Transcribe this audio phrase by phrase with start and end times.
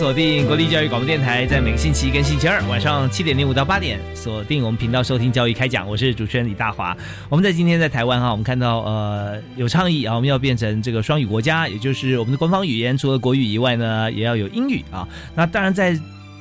[0.00, 5.86] 锁定国立教育广播电台，在每个星期一跟星期二晚上七点零五到八点，锁定我们频道收听教育开讲。
[5.86, 6.96] 我是主持人李大华。
[7.28, 15.06] 我们在今天在台湾哈，我们看到呃有倡议啊，我们要变成这个双语国家，也就是我们的官方语言除了国语以外呢，也要有英语啊。
[15.34, 15.94] 那当然在。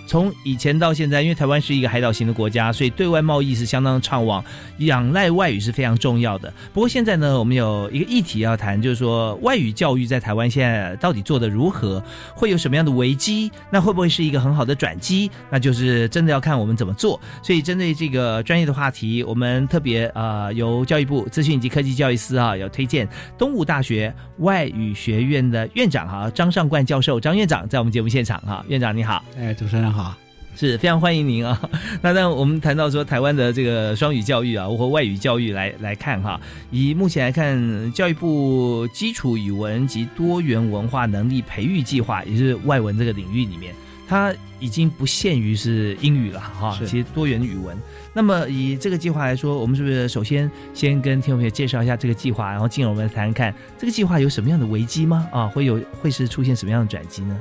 [0.10, 4.44] 从以前到现在，因为台湾是一个海岛型的国家，所以对外贸易是相当畅旺，
[4.80, 6.52] 仰赖外语是非常重要的。
[6.74, 13.52] 不过现在呢，我们有一个议题要谈，就是说外语教育在台湾现在到底做的如何，会有什么样的危机？
[13.70, 15.30] 那会不会是一个很好的转机？
[15.52, 17.22] 那就是真的要看我们怎么做。
[17.44, 29.99] 所以针对这个专业的话题，我们特别呃由教育部资讯及科技教育司啊，有推荐东吴大学外语学院的院长哈张尚冠教授张院长在我们节目现场哈，院长你好，哎主持人好。
[30.00, 30.16] 好，
[30.56, 31.60] 是非常欢迎您啊。
[32.02, 36.40] 那那我们谈到说台湾的这个双语教育啊，或外语教育来来看哈，
[36.72, 43.76] 以目前来看，教育部基础语文及多元文化能力培育计划，也是外文这个领域里面，
[44.08, 46.80] 它已经不限于是英语了哈。
[46.86, 47.78] 其实多元语文。
[48.14, 55.28] 那么以这个计划来说，我们是不是首先先跟听众朋友介绍一下这个计划，然后进而我们谈谈看这个计划有什么样的危机吗？
[55.34, 57.38] 啊，会有会是出现什么样的转机呢？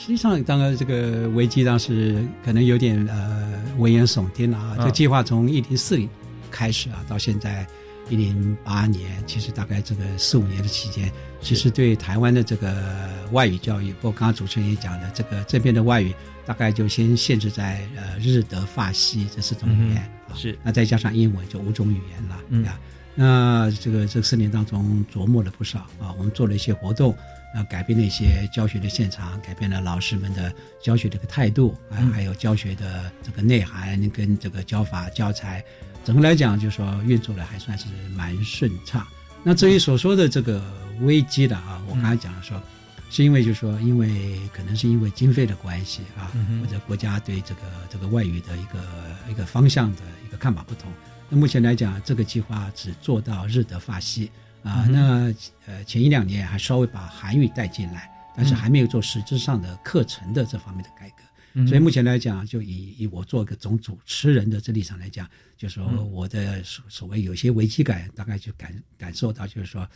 [0.00, 4.76] 实际上，当然这个危机当时可能有点呃危言耸听了啊。
[4.78, 6.08] 这计划从一零四零
[6.52, 7.66] 开始啊，到现在
[8.08, 11.10] 一零八年，其实大概这个四五年的期间，
[11.42, 16.14] 其实对台湾的这个外语教育，包括刚刚主持人也讲的，这个这边的外语
[16.46, 22.78] 大概就先限制在呃日德法西这四种语言，是那再加上英文就五种语言了，嗯啊。
[23.16, 27.12] 那这个这四年当中琢磨了不少啊，我们做了一些活动。
[27.54, 35.64] 啊，改变了一些教学的现场，改变了老师们的教学的一个态度，啊，还有教学的这个内涵跟这个教法教材，
[36.04, 39.06] 整个来讲就说运作的还算是蛮顺畅。
[39.42, 40.62] 那至于所说的这个
[41.00, 42.60] 危机的啊，我刚才讲了说，
[43.08, 46.30] 是因为就说因为可能是因为经费的关系啊，
[46.60, 48.78] 或者国家对这个这个外语的一个
[49.30, 50.92] 一个方向的一个看法不同。
[51.30, 54.30] 那目前来讲，这个计划只做到日德法西。
[54.62, 55.32] 啊，那
[55.66, 69.88] 呃，前一两年还稍微把韩语带进来，但是还没有做实质上的课程的这方面的改革，所以目前来讲，就以以我做一个总主持人的这立场来讲，就说我的所所谓有些危机感，大概就感感受到，就是说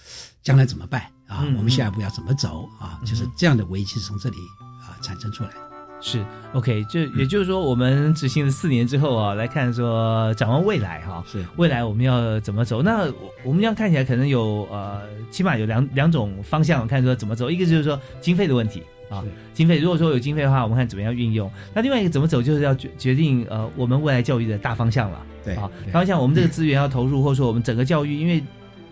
[0.42, 1.44] 将来怎么办啊？
[1.56, 3.00] 我们下一步要怎么走啊？
[3.04, 4.36] 就是这样的危机是从这里
[4.82, 5.71] 啊产生出来的。
[6.04, 6.20] 是
[6.52, 12.82] ，OK，就也就是说，我们执行了四年之后啊，来看说展望未来哈，是未来我们要怎么走？
[12.82, 13.08] 那
[13.44, 19.22] 我们这样看起来可能有呃，起码有两两种方向看说怎么走，一个就是说经费的问题啊，
[19.54, 21.48] 经费如果说有经费的话，我们看怎么样运用。
[21.72, 28.42] 那另外一个怎么走，就是要决决定呃，我们未来教育的大方向了，对啊，方向我们这个资源要投入，或者说我们整个教育，因为。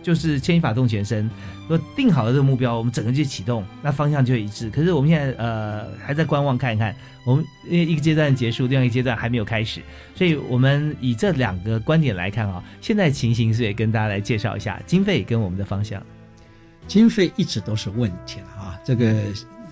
[0.03, 1.31] 就是牵一发动全身，
[1.69, 4.71] 说定好了这个目标，我们整个就启动，那方向就一致。
[4.71, 6.95] 可是我们现在呃还在观望看一看，
[7.25, 9.81] 我们因为一个阶段结束，另外一个阶段还没有开始，
[10.15, 16.03] 所以我们以这两个观点来看啊，现在情形是也跟大家来介绍一下经费跟我们的方向。
[16.87, 19.23] 经费一直都是问题了啊，这个。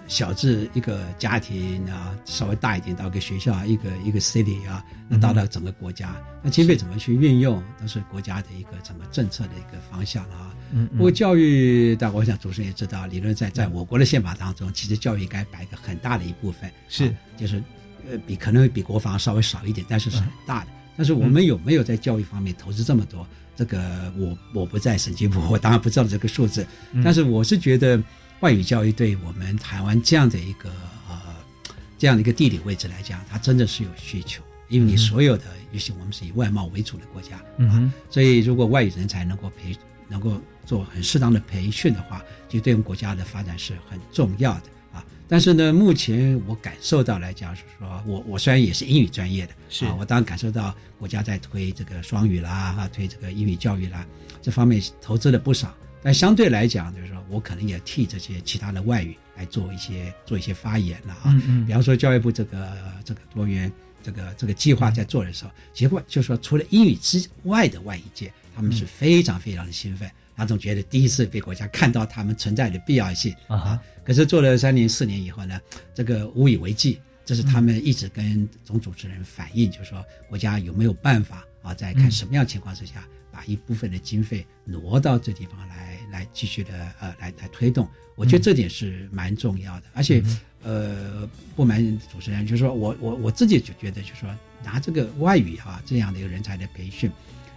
[0.08, 10.56] 小至一个家庭啊，稍微大一点到一个学校，一个一个 city 啊，那到了整个国家，那经费怎么去运用，都是国家的一个整个政策的一个方向啊。
[10.72, 17.62] 嗯，不过教育，但我想主持人也知道，理论在在我国的宪法当中，其实教育应该摆一个很大的一部分，是就是
[18.10, 20.70] 呃比可能比国防稍微少一点，但是是很大的。
[20.96, 23.26] 但是我们有没有在教育方面投资这么多？
[23.54, 26.66] 这个我我不在审计部，我当然不知道这个数字，
[27.04, 28.02] 但是我是觉得。
[28.40, 30.70] 外语教育对我们台湾这样的一个
[31.08, 31.20] 呃
[31.98, 39.76] 这样的一个地理位置来讲，它真的是有需求，因为你所有的，尤其我们是以外贸为主的国家，嗯，所以如果外语人才能够培
[40.06, 44.62] 能够做很适当的培训的话，就对我们国家的发展是很重要的
[44.92, 45.04] 啊。
[45.26, 54.06] 但是呢，目前我感受到来讲是说，我我虽然也是英语专业的，是啊，我当然感受到国家在推这个双语啦，啊，推这个英语教育啦，
[54.40, 55.74] 这方面投资了不少。
[56.02, 61.22] 但相对来讲，就是说我可能也替这些其他的外语来做一些做一些发言了啊。
[61.26, 63.70] 嗯嗯，比方说教育部这个这个多元
[64.02, 73.80] 这个这个计划在做的时候，结果就是说除了英语之外的外语界，他们是非常非常的兴奋，他总觉得第一次被国家看到他们存在的必要性啊。
[74.04, 75.60] 可是做了三年四年以后呢，
[75.94, 77.00] 这个无以为继。
[77.26, 83.06] 这是他们一直跟总主持人反映，就是说国家有没有办法啊，在看什么样情况之下，
[83.38, 87.88] 把一部分的经费挪到这地方来，来继续的呃，来来推动。
[88.16, 89.84] 我觉得这点是蛮重要的。
[89.94, 90.20] 而且
[90.64, 91.24] 呃，
[91.54, 91.80] 不瞒
[92.12, 94.28] 主持人，就是说我我我自己就觉得，就是说
[94.64, 97.08] 拿这个外语啊这样的一个人才的培训，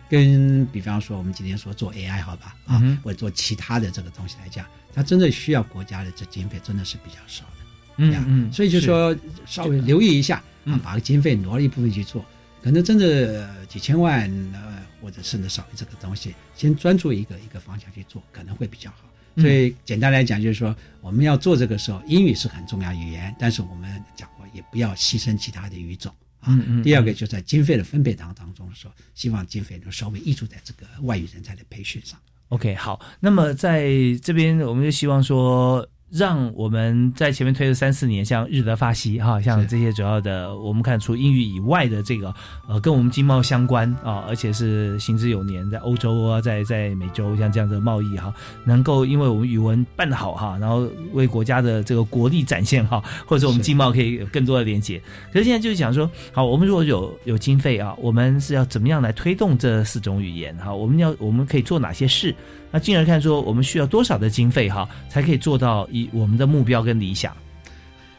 [0.07, 4.63] 跟比方说我们今天说做 AI 好吧啊，或者做其他的这个东西来讲，
[4.94, 7.51] 它真的需要国家的这经费真的是比较少的。
[7.98, 9.18] 嗯嗯，所以就说
[9.48, 12.24] 稍微留意一下，啊，把个经费挪了一部分去做，
[12.62, 14.71] 可能真的几千万呃，
[15.01, 18.98] 或者甚至少于这个东西，先专注一个一个方向去做，可能会比较好。
[19.38, 26.57] 所以简单来讲，就是说我们要做这个时候，英语是很重要语言，但是我们讲过也不要牺牲其他的语种啊。
[26.83, 32.19] 第二个就在经费的分配当当中的时候，希望经费能稍微溢出在这个外语人才的培训上。
[32.50, 33.89] OK，好，那么在
[34.21, 35.88] 这边我们就希望说。
[36.12, 42.34] 让我们在前面推了三四年，像日德法西哈，像这些主要的，我们看除英语以外的这个，
[42.68, 48.34] 呃，跟我们经贸相关啊，而且是行之有年，在欧洲啊，在在美洲像这样的贸易哈，
[48.66, 55.02] 能够因为我们语文办得好哈，然后为国家的这个国力展现哈，或者说我们经贸可以有更多的连接。
[55.31, 60.74] 可是现在就是想说，好，我们如果有有经费啊，我们是要怎么样来推动这四种语言哈？
[60.74, 62.36] 我们要我们可以做哪些事？
[62.74, 67.36] 那进而看说，我们需要多少的经费哈，才可以做到以我们的目标跟理想。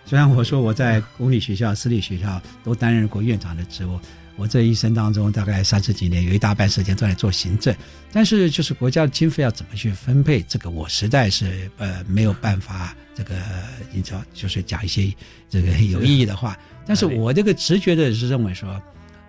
[0.04, 3.98] 虽然我说我在公立学校、私立学校都担任过院长的职务，
[4.36, 7.74] 我这一生当中大概三十几年，有一大半时间都在做行政，
[8.12, 13.36] 但是就是国家的经费要怎么去分配，这个我实在是呃没有办法，这个
[13.92, 15.12] 你知道，就是讲一些
[15.48, 16.58] 这个有意义的话。
[16.84, 18.80] 但是我这个直觉的是认为说。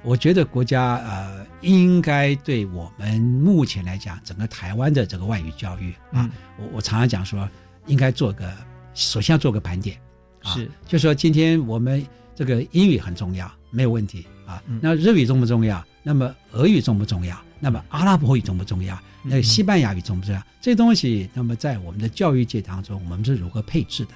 [0.05, 6.29] 我觉得国家呃应该对我们目前来讲，整个台湾的这个外语教育啊，
[6.59, 7.50] 我我常常讲说，
[7.88, 8.51] 应该做个
[8.94, 10.00] 首先要做个盘点，
[10.44, 14.62] 是，就说今天我们这个英语很重要，没有问题啊。
[14.81, 15.83] 那日语重不重要？
[16.01, 17.39] 那么俄语重不重要？
[17.59, 19.00] 那么阿拉伯语重不重要？
[19.24, 20.41] 那西班牙语重不重要？
[20.62, 24.12] 这东西，那么在我们的教育界当中，我们是如何配置的？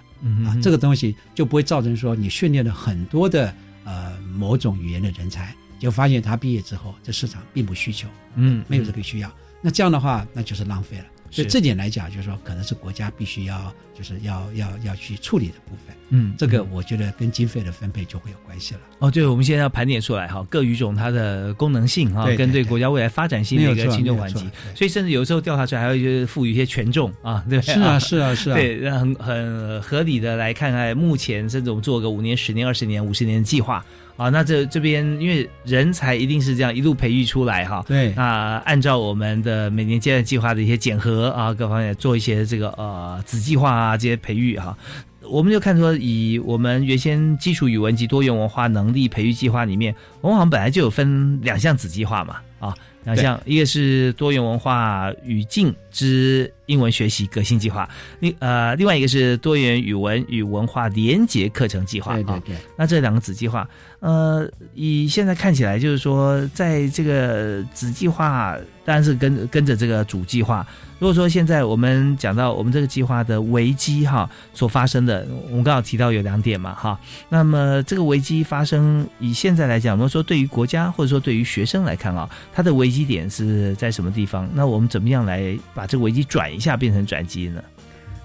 [0.48, 3.54] 啊，这个东西就不会造成说你训练了很多的
[3.84, 5.56] 呃某种语言的人才。
[5.80, 9.32] 就发现他毕业之后，这市场并不需求，嗯，没有这个需要。
[9.62, 11.06] 那这样的话，那就是浪费了。
[11.38, 15.96] 所以这点来讲，就是说，可能是国家必须要，就是要要要去处理的部分。
[16.10, 18.80] 嗯，这个我觉得跟经费的分配就会有关系了。
[19.00, 24.50] 哦，对，我们现在要盘点出来哈，各语种它的功能性哈，跟对国家未来发展性的一个轻重缓急。
[24.74, 33.86] 所以甚至有时候调查出来，还会就是赋予一些权重啊，对，是啊，是啊，是啊， 对，很很合理的来看看目前甚至我们做个五年、十年、二十年、五十年的计划。
[34.18, 44.76] 啊，那这这边因为人才一定是这样一路培育出来哈，对，那按照我们的每年阶段计划的一些检核啊，各方面做一些这个呃子计划啊这些培育哈，
[45.22, 52.74] 我们就看出以我们原先基础语文及多元文化能力培育计划里面，我们好像本来就有分两项子计划嘛，啊。
[53.08, 57.88] 两项，一个是多元文化语境之英文学习革新计划，
[58.20, 62.16] 另呃，另外一个是多元语文与文化连结课程计划。
[62.16, 62.56] 对对对。
[62.76, 63.66] 那这两个子计划，
[64.02, 70.68] 呃，以现在看起来，就是说，在这个子计划，当然是跟跟着这个主计划。
[71.00, 77.00] 如果说现在我们讲到我们这个计划的危机哈所发生的，我们刚好提到有两点嘛哈。
[77.30, 84.50] 那么这个危机发生，以现在来讲，我们说对于国家或者说对于学生来看啊，它的危机点是在什么地方？
[84.54, 87.64] 那我们怎么样来把这个危机转一下，变成转机呢？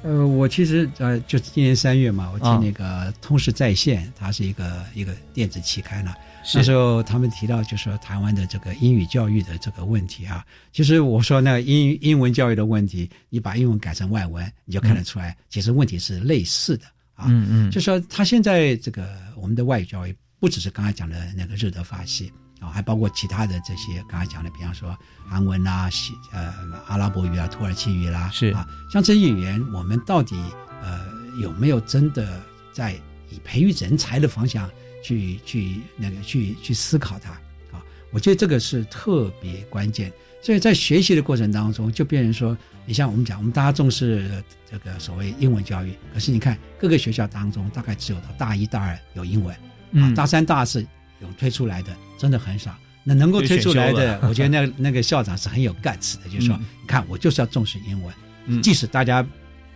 [0.05, 6.12] 呃，我其实呃，就今年三月嘛，我听那个通识在线，它是一个一个电子期刊了。
[6.52, 17.26] 那时候他们提到，就说台湾的这个英语教育的这个问题啊，其实我说那英英文教育的问题，你把英文改成外文，你就看得出来，其实问题是类似的啊。
[17.29, 24.97] 嗯嗯，就说他现在这个我们的外语教育，不只是刚才讲的那个日德法系啊，还包括其他的这些刚才讲的，比方说
[25.28, 26.54] 韩文啦、西呃
[26.87, 30.37] 阿拉伯语啊、土耳其语啦，是啊，像这些语言，我们到底
[30.81, 31.04] 呃
[31.40, 32.40] 有没有真的
[32.73, 32.95] 在
[33.28, 34.71] 以培育人才的方向？
[35.04, 37.33] 去去那个去去思考它
[37.76, 37.83] 啊！
[38.12, 40.12] 我觉得这个是特别关键。
[40.40, 49.52] 所以在学习的过程当中，就变成说，你像我们讲，我们大家重视这个所谓英文教育，可是你看各个学校当中，大概只有到大一、大二有英文，
[49.95, 50.87] 啊，大三、大四
[51.21, 51.92] 有推出来的
[52.23, 52.73] 真的很少。
[53.02, 59.26] 那能够推出来的， 我觉得那那个校长是很有 guts 的，就是说，你看我就是要重视英文，即使大家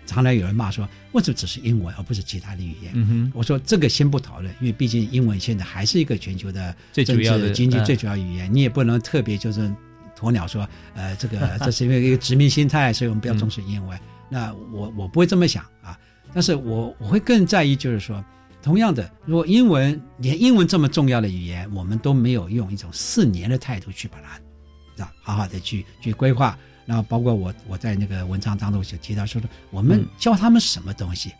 [0.06, 3.32] 常常有人骂说，为什么只是英文而不是其他的语言？
[3.34, 9.70] 我说这个先不讨论，因为毕竟英文现在还是一个全球的最主要的经济最主要语言，你也不能特别就是。
[10.18, 14.00] 鸵鸟说：“呃，这个这是因为一个殖民心态，所以我们不要重视英文。
[14.30, 15.94] 那我我不会这么想啊，
[16.32, 18.24] 但是我我会更在意，就是说，
[18.62, 26.58] 同样的，如果英文连英文这么重要的语言，我们都没有用一种四年的态度去把它，啊，好好的去去规划。
[26.84, 31.30] 然后包括我我在那个文章当中就提到说的，我们教他们什么东西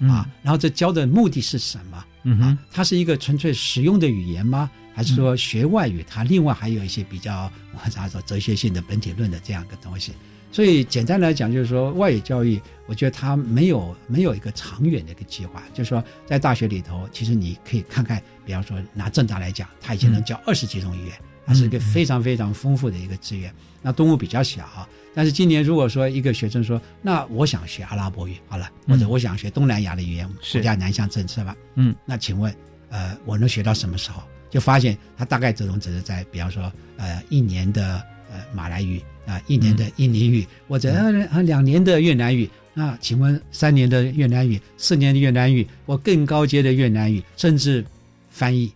[0.00, 0.28] 啊？
[0.42, 2.04] 然后这教的目的是什么？
[2.24, 10.10] 嗯哼，它是一个纯粹实用的语言吗？”还是说学外语，它另外还有一些比较我咋说哲学性的本体论的这样一个东西。
[10.50, 15.62] 所以简单来讲，就是说外语教育，我觉得他没有没有一个长远的一个计划。
[15.72, 21.14] 就是说在大学里头，其实你可以看看，比方说拿正大来讲，他已经能教二十几种语言，
[21.46, 23.52] 它是一个非常非常丰富的一个资源。
[23.80, 32.52] 那动物比较小，但是今年如果说一个学生说，那我想学阿拉伯语，好了，或者我想学东南亚的语言，国家南向政策吧，嗯，那请问，
[32.88, 34.22] 呃，我能学到什么时候？
[34.50, 38.02] 就发现他大概这种只是在，比方说，呃，一年的
[38.32, 40.90] 呃马来语啊，一年的印尼语，或者
[41.30, 42.48] 呃两年的越南语。
[42.74, 47.84] 那请问三年的越南语、四年的越南语我更高阶的越南语，甚至
[48.30, 48.72] 翻译，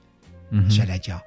[0.50, 1.20] 嗯，谁来教？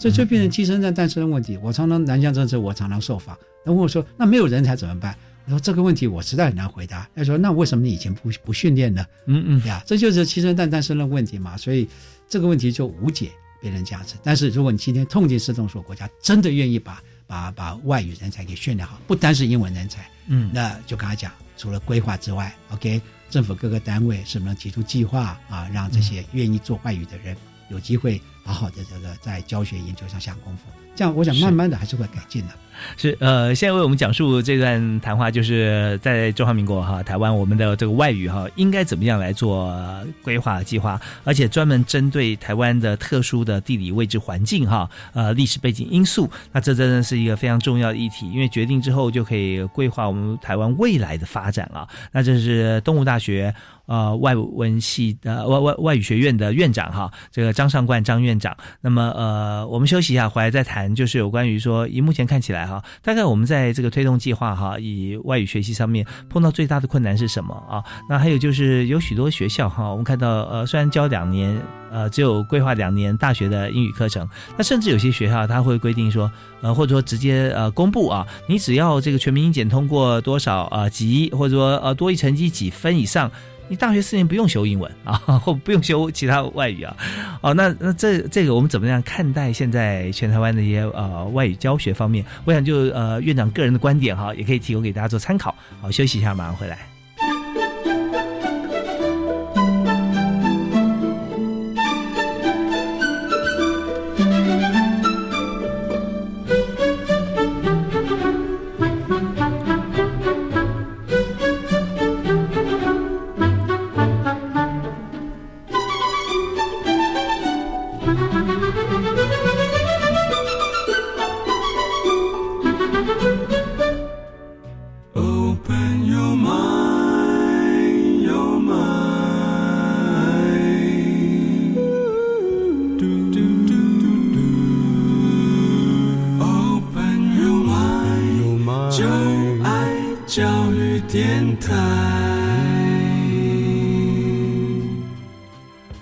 [0.00, 1.56] 这就变成鸡生蛋、蛋生的问题。
[1.58, 5.14] 我常常南向政策，我常常受访，那问我说：“那没有人才怎么办？”
[5.46, 11.56] 我说：“这个问题我实在很难回答。”他说：“那为什么你以前不不训练呢？”嗯嗯呀，这就是鸡生蛋、蛋生的问题嘛。
[11.56, 11.88] 所以
[12.28, 13.30] 这个问题就无解。
[13.62, 22.98] 别人价值，但是如果你今天痛定思痛，说国家真的愿意把把把外语人才给训练好，不单是英文人才，嗯，那就跟他讲，除了规划之外，OK，
[23.28, 27.36] 政府各个单位是不是能提出计划啊，让这些愿意做外语的人
[27.68, 32.48] 有机会好好的这个在教学研究上下功夫，这样我想慢慢的还是会改进的。
[32.96, 39.76] 是呃，现在为我们讲述这段谈话，就是在中华民国哈台湾，我们的这个外语哈应该怎么样来做
[40.22, 51.86] 规划计划，而且专门针对台湾的特殊的地理位置环境哈呃历史背景因素，那这真的是一个非常重要的议题，因为决定之后就可以规划我们台湾未来的发展了。
[52.12, 53.54] 那这是东吴大学
[53.84, 58.56] 呃外文系的外外外语学院的院长哈，这个张尚冠张院院长。
[58.80, 62.64] 那么呃，我们休息一下，回来再谈，就是有关于说以目前看起来。
[62.64, 67.82] 哈，大概我们在这个推动计划哈，以外语学习上面碰到最大的困难是什么啊？
[68.08, 71.60] 那还有就是有许多学校哈，我们看到呃，虽然教两年，
[71.90, 83.30] 呃，只有规划两年大学的英语课程，那甚至有些学校他会规定说，呃，或者说直接呃公布啊，你只要这个全民英检通过多少呃级，或者说呃多一成绩几分以上。
[83.70, 86.96] 你大学四年不用修英文 啊，或不用修其他外语啊，
[87.40, 92.24] 哦，那那这这个我们怎么样看待现在全台湾的一些呃外语教学方面？
[92.44, 95.54] 我想就呃院长个人的观点哈，也可以提供给大家做参考。
[95.80, 96.99] 好，休息一下，马上回来。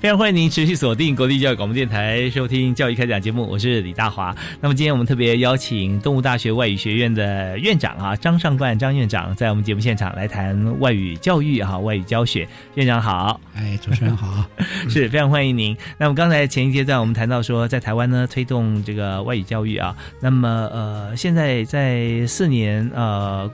[0.09, 4.35] 非常欢迎您持续锁定国立教育广播电台，收听教育开讲节目，我是李大华。
[4.59, 12.49] 那么今天我们特别邀请动物大学外语学院的院长啊张尚冠张院长，在我们节目现场来谈外语教育哈外语教学。
[12.77, 14.43] 院长好， 哎，主持人好，
[14.89, 15.77] 是非常欢迎您。
[15.99, 23.51] 那么刚才前一阶段我们谈到说，在台湾呢推动这个外语教育啊，那么呃现在在四年呃。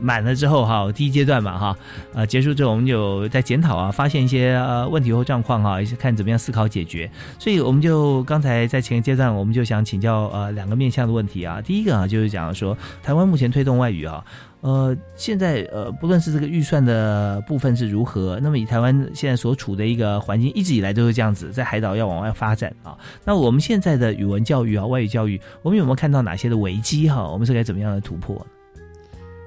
[0.00, 1.76] 满了之后哈，第一阶段嘛哈，
[2.12, 7.10] 呃，结束之后我们就在检讨啊，发现一些呃问题或状况哈，看怎么样思考解决。
[7.38, 11.60] 所以我们就刚才在前一阶段，我们就想请教呃两个面向的问题啊。
[11.60, 14.24] 第一个啊，就是讲说台湾目前推动外语啊。
[14.62, 22.96] 呃，现在呃，不论是这个预算的部分是如何，那么以台湾现在所处的一个环境，一直以来都是这样子，在海岛要往外发展啊。
[23.24, 27.28] 那我们现在的语文教育啊，外语教育，我们有没有看到哪些的危机哈？
[27.28, 28.44] 我们是该怎么样的突破？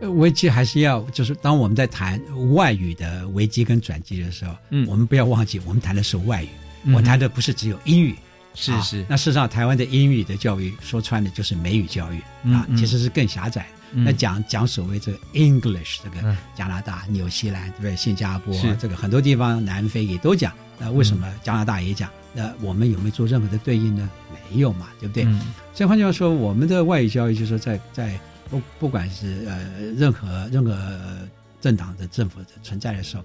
[0.01, 2.21] 危机还是要，就是当我们在谈
[2.53, 6.49] 外语的危机跟转机的时候，嗯，我们不要忘记，我们谈的是外语，
[6.93, 8.15] 我谈的不是只有英语。
[8.55, 12.19] 是是，那事实上，台湾的英语的教育说穿了就是美语教育
[12.51, 13.65] 啊，其实是更狭窄。
[13.91, 17.95] 那讲讲所谓这个 English，这个加拿大、纽西兰对不对？
[17.95, 20.51] 新加坡这个很多地方，南非也都讲。
[20.77, 22.09] 那为什么加拿大也讲？
[22.33, 24.09] 那我们有没有做任何的对应呢？
[24.51, 25.23] 没有嘛，对不对？
[25.73, 30.73] 所以换句话说，我们的外语教育就是说，在在不不管是呃任何任何
[31.61, 33.23] 政党的政府的存在的时候，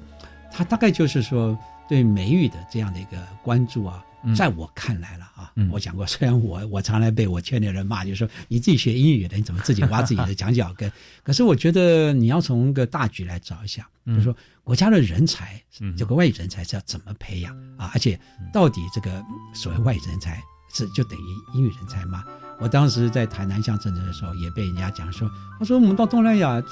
[0.52, 1.57] 它大概就是说
[1.88, 4.04] 对美语的这样的一个关注啊。
[4.35, 10.90] 在我看来了啊，我讲过，虽然我 我常来被我圈内人骂，就是说你自己学英语的，你怎么自己挖自己的墙角跟？
[11.23, 15.62] 可是我觉得你要从一个大局来找一下，就是说国家的人才，
[15.95, 17.90] 这个外语人才是要怎么培养啊？
[17.93, 18.19] 而且
[18.50, 22.25] 到底这个所谓外语人才是就等于英语人才吗？
[22.59, 26.63] 我当时在谈南向政策的时候，也被人家讲说，他说我们到东南亚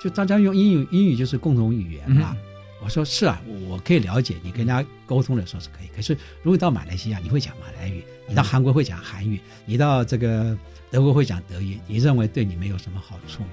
[0.00, 2.36] 就大家用英语，英语就是共同语言嘛。
[2.80, 5.88] 我说是啊，我可以了解，你跟人家沟通的时候是可以。
[5.96, 10.56] 可是如果到马来西亚，你会讲马来语；你到韩国会讲韩语；你到这个
[10.88, 11.80] 德国会讲德语。
[11.88, 13.48] 你认为对你没有什么好处吗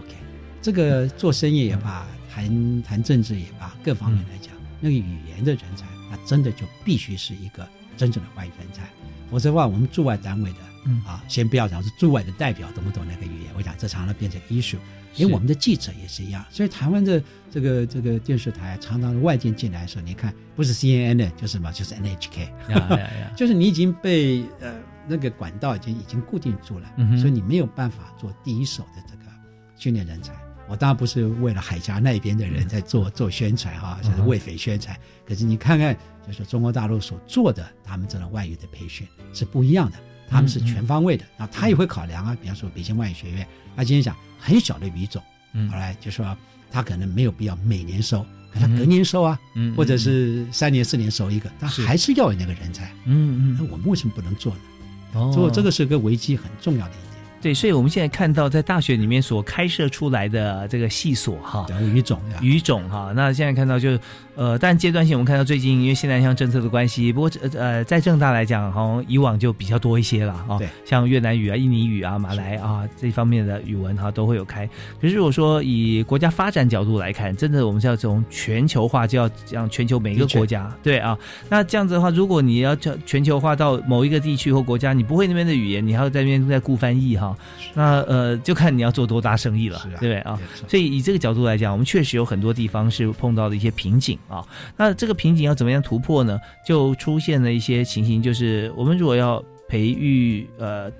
[0.00, 0.16] ？OK，
[0.60, 7.64] 这个做生意也罢，谈谈政治也罢，各方面来讲，那个语言的人才，那真的就必须是一个
[7.96, 8.82] 真正的外语人才。
[9.30, 10.58] 否则的话，我们驻外单位的，
[11.04, 14.78] 啊，先不要讲是驻外的代表懂不懂那个语言，我想这常常变成 issue。
[15.16, 22.50] 连我们的记者也是一样，所以台湾的这个这个电视台常常外界进来的时候，你看不是 CNN 的，就是什么，就是 NHK，
[23.34, 24.74] 就是你已经被呃
[25.08, 29.32] 那个管道已经已经固定住了，所以你没有办法做第一手的这个
[29.74, 30.34] 训练人才。
[30.68, 34.94] 我当然不是为了海峡那边的人在做做宣传哈，就是为匪宣传。
[35.24, 39.96] 可是你看看，就是中国大陆所做的他们这种外语的培训是不一样的，
[40.28, 44.16] 他们是全方位的，然后他也会考量啊，比方说北京外语学院，他今天讲。
[44.38, 45.20] 很小的语种，
[45.68, 46.36] 后来就说
[46.70, 49.36] 他可能没有必要每年收，可他隔年收啊，
[49.74, 52.92] 或者是三年四年收一个，他还是要有那个人才。
[53.06, 55.32] 嗯嗯，那我们为什么不能做呢？
[55.32, 56.94] 做这个是个危机很重要的。
[57.40, 63.96] 对，所以我们现在看到在大学里面所开设出来的这个系所哈，语种语种哈，那现在看到就
[64.34, 74.68] 呃，但阶段性我们看到最近因为现在像政策的关系，不过呃在正大来讲，好像以往就比较多一些了啊，对像越南语啊、印尼语啊、马来啊这方面的语文哈都会有开。
[75.00, 81.16] 可是如果说以国家发展角度来看，真的我们是要从全球化，就要让全球每一个国家对啊，
[81.48, 87.25] 那这样子的话，如果你要叫全球化到某一个地区或国家，你不会那边的语言，你还要在那边再顾翻译哈。
[87.72, 90.38] 那呃，就看你要做多大生意了，对不对啊？
[90.68, 94.44] 所以以这个角度来讲，我们确实有很多地方是碰到的一些瓶颈啊。
[94.76, 96.38] 那这个瓶颈要怎么样突破呢？
[96.66, 100.90] 就出现了一些情形，就是我们如果要培育呃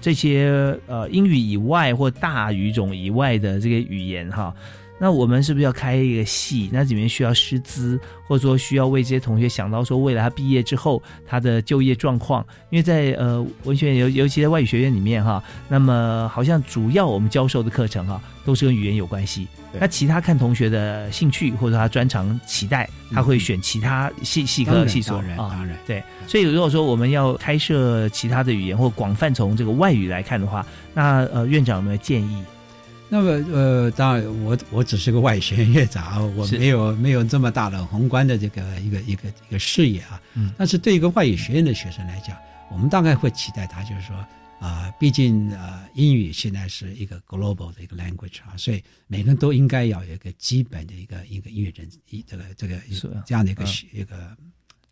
[0.00, 4.54] 这些呃英语以外或大语种以外的这个语言哈。
[5.00, 6.68] 那我们是不是要开一个系？
[6.72, 12.44] 那里面需要师资，或者说需要为这些同学想到说，未来他毕业之后他的就业状况。
[12.70, 19.46] 因为在呃文学院，尤尤其在外语学院里面哈，那么好像主要我们教授的课程哈，都是跟语言有关系。
[19.78, 25.36] 那其他看同学的兴趣或者他专长期待，他会选其他系系科系所啊。
[25.36, 26.02] 当然，对。
[26.26, 32.42] 所以如果说我们要开设其他的语言或广泛从这个外语来看的话，那呃院长有没有建议？
[33.10, 40.20] 那么，呃，当然，我我只是个外语学院院长， 我没有没有这么大的宏观的这个一个一个一个视野啊。
[40.34, 40.52] 嗯。
[40.58, 42.36] 但是对一个外语学院的学生来讲，
[42.70, 44.14] 我们大概会期待他，就是说，
[44.60, 52.76] 啊，毕竟呃，英语现在是一个 global 的一个 language 啊，所以每个人都应该要有一个基本的一个一个英语人一这个这个
[53.24, 54.36] 这样的一个一个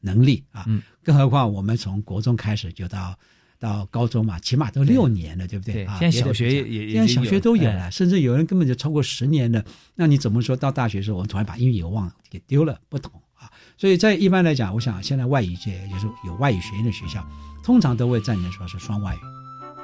[0.00, 0.64] 能力啊。
[0.68, 0.80] 嗯。
[1.04, 3.14] 更何况我们从国中开始就到。
[3.58, 5.84] 到高中嘛，起码都六年了，对不对？
[5.84, 9.64] 啊，现在小学也现在小学都有了，甚至有人根本就超过十年了。
[9.94, 12.78] 那你怎么说到大学时候，我们突然把英语忘给丢了？
[12.88, 13.50] 不同啊。
[13.78, 17.26] 所以在一般来讲，我想现在外语界就是有外语学院的学校，
[17.64, 19.18] 通常都会赞成说是双外语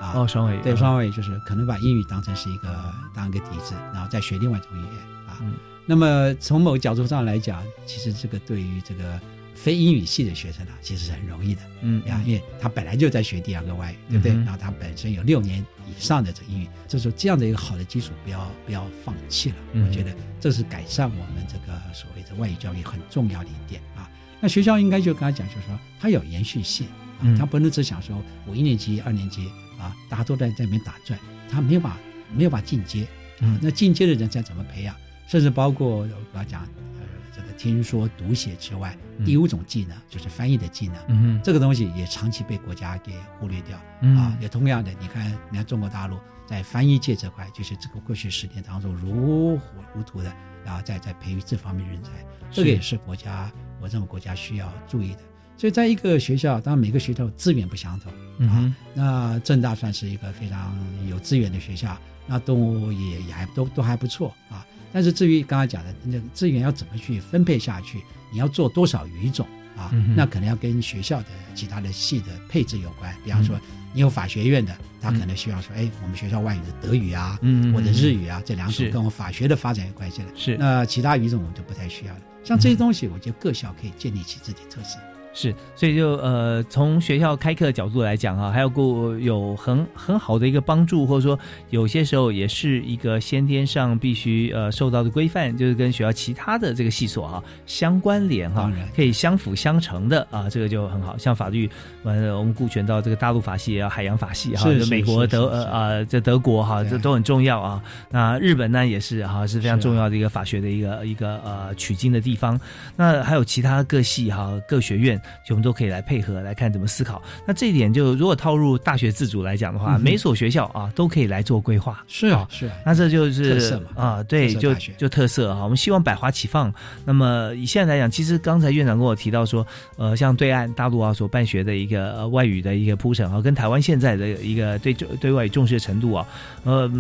[0.00, 0.12] 啊。
[0.16, 4.94] 哦，双外语对双外语就是可能把英语当成是一个当一个底子，然后再学另外一种语言
[5.26, 5.40] 啊。
[5.86, 9.20] 那么从某个角度上来讲，其实这个对于这个。
[9.62, 14.32] 非英语系的学生啊，其实是很容易的，嗯呀，因为他本来就在学第二个外语，对不对？
[14.32, 19.56] 然后他本身有六年以上的这英语，就是这样的一个好的基础，不要不要放弃了。
[19.74, 24.10] 我觉得这是改善我们这个所谓的外语教育很重要的一点啊。
[24.40, 26.88] 那学校应该就跟他讲，就是说他有延续性，
[27.20, 29.46] 啊，他不能只想说我一年级、二年级
[29.78, 31.16] 啊，大家都在在里面打转，
[31.48, 31.96] 他没有把
[32.34, 33.06] 没有把进阶。
[33.40, 34.94] 啊，那进阶的人才怎么培养？
[35.28, 36.91] 甚至包括我要讲，呃，
[37.34, 40.96] 这个听说读写之外，第五种技能就是翻译的技能。
[41.08, 43.76] 嗯哼，这个东西也长期被国家给忽略掉。
[44.16, 50.32] 啊，也同样的，你看，你看中国大陆在翻译界这块，就是这个过去十年当中如火如荼的
[50.64, 52.10] 然后，在在培育这方面人才，
[52.50, 55.20] 这个也是国家我认为国家需要注意的。
[55.56, 58.12] 所以，在一个学校，当然每个学校资源不相同
[58.48, 58.74] 啊。
[58.94, 60.76] 那正大算是一个非常
[61.08, 64.66] 有资源的学校，那动物也也还都都还不错啊。
[64.92, 68.02] 但是至于刚才讲的那个资源要怎么去分配下去，
[68.32, 69.90] 你要做多少语种啊？
[70.16, 73.14] 那可能要跟学校的其他的系的配置有关。
[73.24, 73.58] 比方说，
[73.94, 80.28] 你有法学院的，他可能需要说，哎，我们学校外语的德语啊，嗯或者日语啊，这两种跟我们法学的发展有关系的。
[80.34, 80.56] 是。
[80.56, 82.20] 那其他语种我们就不太需要了。
[82.44, 84.98] 像这些东西，我觉得各校可以建立起自己特色。
[85.34, 91.38] 是，所以就呃，从学校开课的角度来讲哈，还有过有很很好的一个帮助，或者说
[91.70, 101.16] 有些时候也是一个先天上必须呃受到的规范，就是跟学校其他的这个系所哈相关联哈，可以相辅相成的啊，这个就很好。
[101.16, 101.70] 像法律，
[102.02, 107.82] 呃，我们顾全到这个大陆法系啊，海洋法系哈，就美国德呃啊，这德国哈，这都很重要啊。
[108.10, 112.60] 那日本呢也是哈，是非常重要的一个法学的一个一个呃取经的地方。
[112.96, 115.18] 那还有其他各系哈各学院。
[115.48, 117.22] 我们都可以来配合来看怎么思考。
[117.46, 122.02] 那这一点就如果套入大学自主来讲的话，每所学校啊都可以来做规划。
[122.06, 122.72] 是啊，是啊。
[122.84, 125.62] 那这就是啊，对，就就特色啊。
[125.62, 126.72] 我们希望百花齐放。
[127.04, 136.26] 那么以现在来讲，其实刚才院长跟我提到说，呃，像对岸大陆啊所办学的一个呃外语的一个铺陈啊，跟台湾现在的一个对对外语重视的程度啊，
[136.64, 136.90] 呃，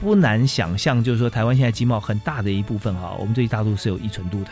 [0.00, 4.50] 不难想象，就是说台湾现在经贸很大的一部分哈，我们对大陆是有依存度的。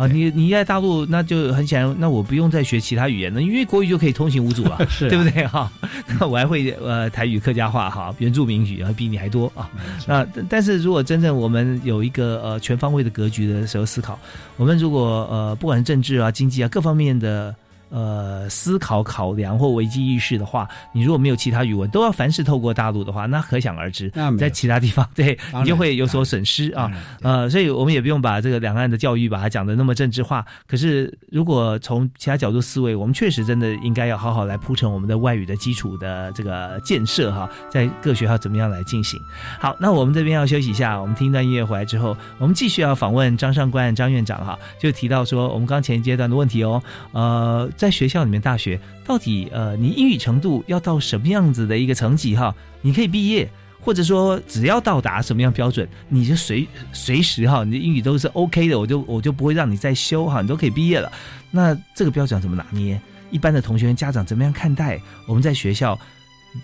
[0.00, 5.70] 啊，你你在大陆那就很显然，那我不用再学其他语言了，因为国语就可以通行无阻 了，对不对哈？
[6.18, 9.68] 那我还会呃台语、客家话哈、原住民语，啊，比你还多啊。
[10.06, 14.18] 那但是如果真正我们有一个呃全方位的格局的时候思考，
[14.56, 17.54] 我们如果呃不管是政治啊、经济啊各方面的。
[17.90, 26.88] 呃，思考考量或危机意识的话，你如果没有其他语文，都要凡是透过大陆的话，那可想而知，在其他地方对 你就会有所损失啊。
[27.20, 30.46] 呃，所以我们也不用把这个两岸的教育把它讲的那么政治化。
[30.68, 39.20] 可是，如果从其他角度思维，我们确实真的应该要好好来铺成我们的外语的基础的这个建设哈，在各学校怎么样来进行。
[39.58, 47.68] 好，那我们这边要休息一下，我们听一段音乐回来之后，我们继续要访问张上官张院长哈，就提到说我们刚前一阶段的问题哦，呃。
[47.80, 52.54] 在学校里面，大学到底呃，你英语程度要到什么样子的一个层级哈？
[52.82, 61.10] 你可以毕业，或者说只要到达什么样标准，你就随随时哈，你的英语都是 OK 的，我就我就不会让你再修哈，你都可以毕业了。
[61.50, 63.00] 那这个标准怎么拿捏？
[63.30, 65.00] 一般的同学家长怎么样看待？
[65.26, 65.98] 我们在学校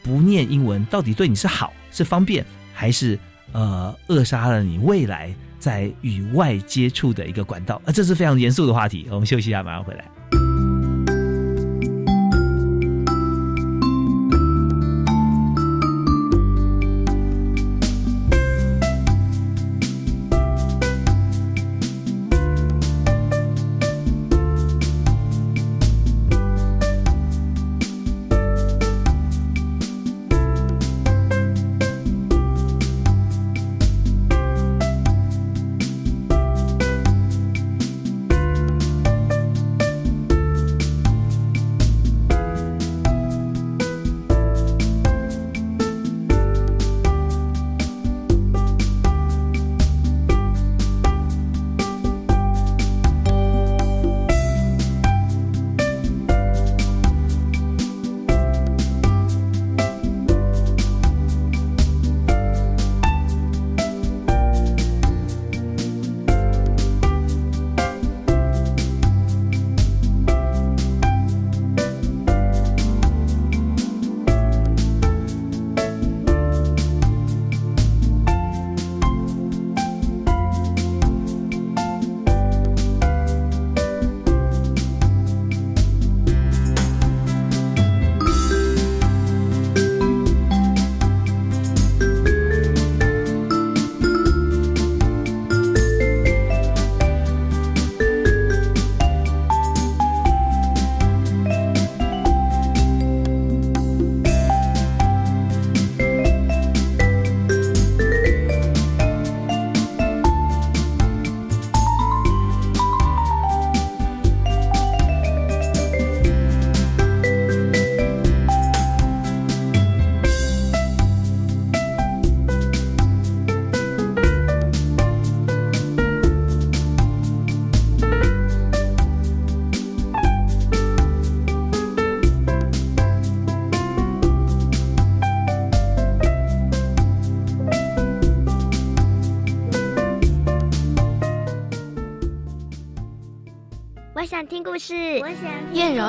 [0.02, 3.18] 不念英文，到底对你是好是方便，还是
[3.52, 7.80] 呃扼杀了你未来在与外接触的一个管道？
[7.86, 9.06] 啊，这是非常严肃的话题。
[9.10, 10.04] 我们休息一下，马上回来。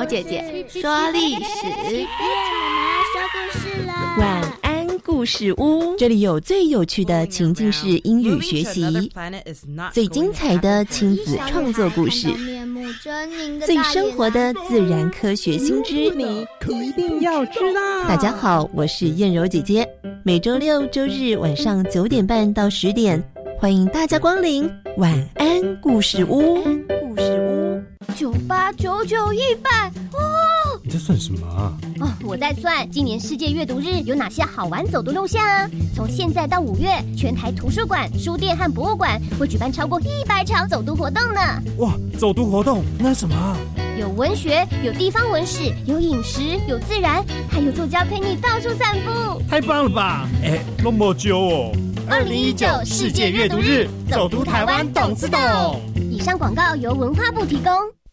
[0.08, 1.66] 姐姐说历史。
[1.66, 1.76] 妈
[2.64, 3.92] 妈说故事了。
[4.18, 8.82] 晚安故事屋，这里有最有趣的情境式英语学习，
[9.92, 12.28] 最精彩的亲子创作故事，
[13.66, 16.46] 最生活的自然科学新知，你
[16.82, 18.08] 一定要知道。
[18.08, 19.86] 大家好，我是燕柔姐姐，
[20.24, 23.22] 每周六周日晚上九点半到十点，
[23.58, 24.66] 欢迎大家光临
[24.96, 26.62] 晚安故事屋。
[26.62, 27.47] 故事屋
[28.18, 29.70] 九八九九一百
[30.12, 30.18] 哦。
[30.82, 31.72] 你在算什么啊？
[32.00, 35.70] 哦，我在算今年世界阅读日有哪些好玩走读路线啊！
[35.94, 41.40] 从现在到五月，全台图书馆、书店和博物馆会举办超过一百场走读活动呢。
[41.76, 43.56] 哇，走读活动那什么？
[43.96, 49.40] 有文学，有地方文史，有饮食，有自然，还有作家陪你到处散步。
[49.48, 50.28] 太棒了吧！
[50.42, 51.72] 哎，那么久哦。
[52.10, 55.38] 二零一九世界阅读日，走读台湾懂自懂。
[56.10, 57.72] 以上广告由文化部提供。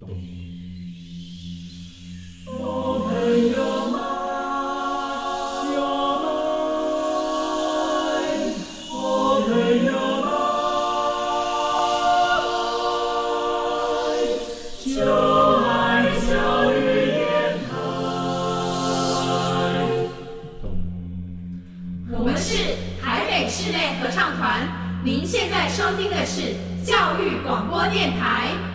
[0.00, 0.06] 我
[22.24, 24.68] 们是台北室内合唱团，
[25.02, 28.67] 您现在收听的是教育广播电台。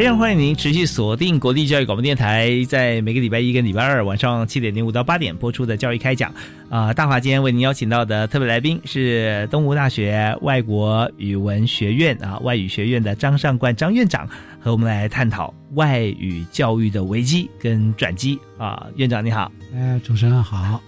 [0.00, 6.32] 非常欢迎您持续锁定国立教育广播电台，在每个礼拜一跟礼拜二晚上七点零五到八点播出的教育开讲。
[6.70, 14.24] 啊，大华今天为您邀请到的特别来宾是东吴大学外国语文学院啊外语学院的张尚冠张院长，
[14.60, 18.86] 和我们来探讨外语教育的危机跟转机啊。
[18.94, 20.80] 院长你好，哎，主持人好。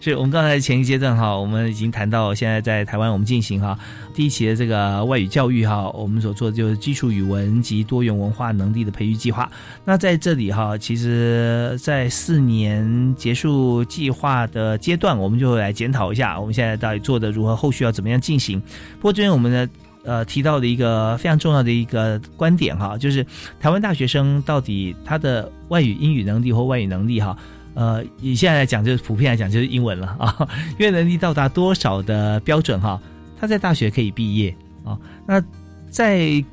[0.00, 3.78] 是我们刚才前一阶段哈，我们已经谈到现在在台湾我们进行哈
[4.14, 9.52] 第一期的这个外语教育哈，我们所做的就是基础语文及多元文化能力的培育计划。
[9.84, 18.60] 那在这里哈，其实，在四年结束计划的阶段，我们就会来检讨一下，我们现在到底做的如何，后续要怎么样进行。
[18.96, 19.68] 不过这边我们呢，
[20.04, 23.24] 呃，提到的一个非常重要的一个观点哈，就是
[23.60, 27.36] 台湾大学生到底他的外语英语能力或外语能力哈。
[27.74, 33.00] 呃，以现在来讲，就是普遍来讲就是英文了啊， 因为能力到达多少的标准哈，
[33.38, 34.54] 他在大学可以毕业
[34.84, 34.98] 啊。
[35.26, 35.40] 那
[35.88, 36.44] 在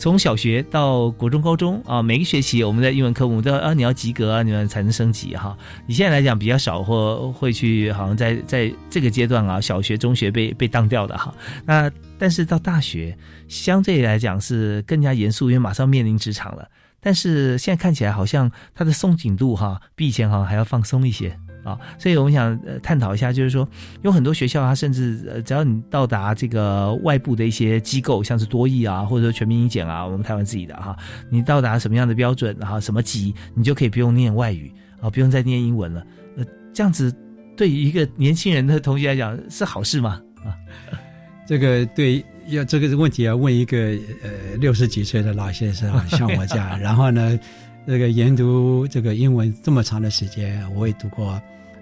[0.00, 5.54] 从小学到国中、高中啊，每个学期我们在英文科目都要啊，你要及格啊，你们才能升级哈。
[5.86, 11.34] 你现在来讲比较少或会去，好像在在这个阶段啊，小学、中学被被当掉的哈。
[11.66, 13.14] 那但是到大学，
[13.46, 16.66] 相对来讲是更加严肃，因为马上面临职场了。
[16.98, 21.38] 但是现在看起来好像它的松紧度哈，比以前哈还要放松一些
[21.70, 23.68] 啊，所以我们想呃探讨一下，就是说
[24.02, 30.96] 有很多学校它甚至呃只要你到达这个外部的一些机构，像是多益啊，或者说全民英检啊，我们台湾自己的哈，
[31.30, 36.04] 你到达什么样的标准，然后什么级，你就可以不用念外语啊，不用再念英文了，
[36.36, 37.14] 呃，这样子
[37.56, 40.20] 对于一个年轻人的同学来讲是好事吗？
[40.44, 40.52] 啊，
[41.46, 42.24] 这个对。
[42.48, 43.78] 要这个问题要问一个
[44.24, 47.38] 呃六十几岁的老先生，像我这样， 然后呢，
[47.86, 51.40] 这个研读这个英文这么长的时间，我也读过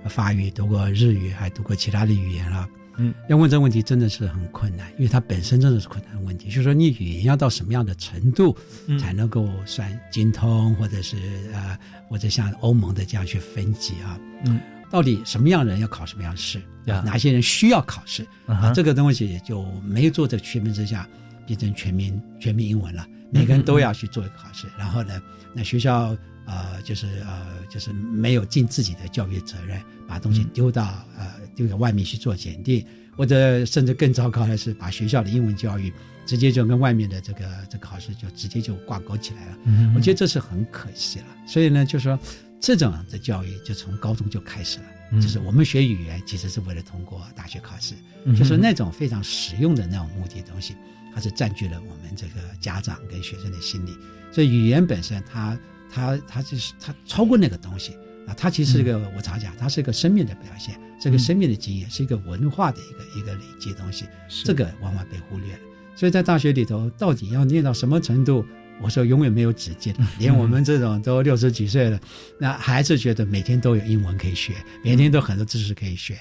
[0.08, 2.68] 法语，读过日语，还读过其他的语言了。
[2.96, 6.46] 嗯，要问这个问题真的是很困难，因为它本身真的是困难的问题。
[6.46, 8.56] 就是说，你语言要到什么样的程度
[8.98, 11.16] 才能够算精通，或者是
[11.52, 14.18] 呃，或者像欧盟的这样去分级啊？
[14.44, 14.58] 嗯。
[14.90, 16.58] 到底什么样人要考什么样的试？
[17.04, 18.26] 哪些人需要考试？
[18.46, 21.06] 啊，这个东西就没有做这个区分之下，
[21.46, 23.06] 变成全民全民英文了。
[23.30, 25.20] 每个人都要去做一个考试，然后呢，
[25.54, 30.84] 那学校呃就是呃就是没有尽自己的教育责任，把东西丢到
[31.16, 32.84] 呃丢给外面去做检定，
[33.16, 35.92] 或者甚至更糟糕的是，把学校的英文教育
[36.26, 39.58] 直接就跟外面的这个这考试就直接就挂钩起来了。
[39.64, 41.26] 嗯，我觉得这是很可惜了。
[41.46, 42.18] 所以呢，就说。
[42.60, 47.94] 这种的教育就从高中就开始了，就是我们学语言其实是为了通过大学考试，
[48.36, 50.74] 就是那种非常实用的那种目的东西，
[51.18, 53.98] 它是占据了我们这个家长跟学生的心理。
[54.30, 55.58] 所以语言本身，它
[55.90, 57.92] 它它就是它超过那个东西
[58.24, 64.06] 啊，它其实是一个我常讲，它是一个生命的表现，是一个生命的经验，是一个文化的一个一个累积东西。
[64.44, 65.58] 这个往往被忽略了。
[65.96, 68.46] 所以在大学里头，到底要念到什么程度？
[68.80, 71.98] 我说永远没有止境， 连我们这种都六十几岁了，
[72.38, 74.54] 那还是觉得每天都有英文可以学，
[74.84, 76.16] 每天都很多知识可以学。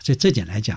[0.00, 0.76] 所以这点来讲，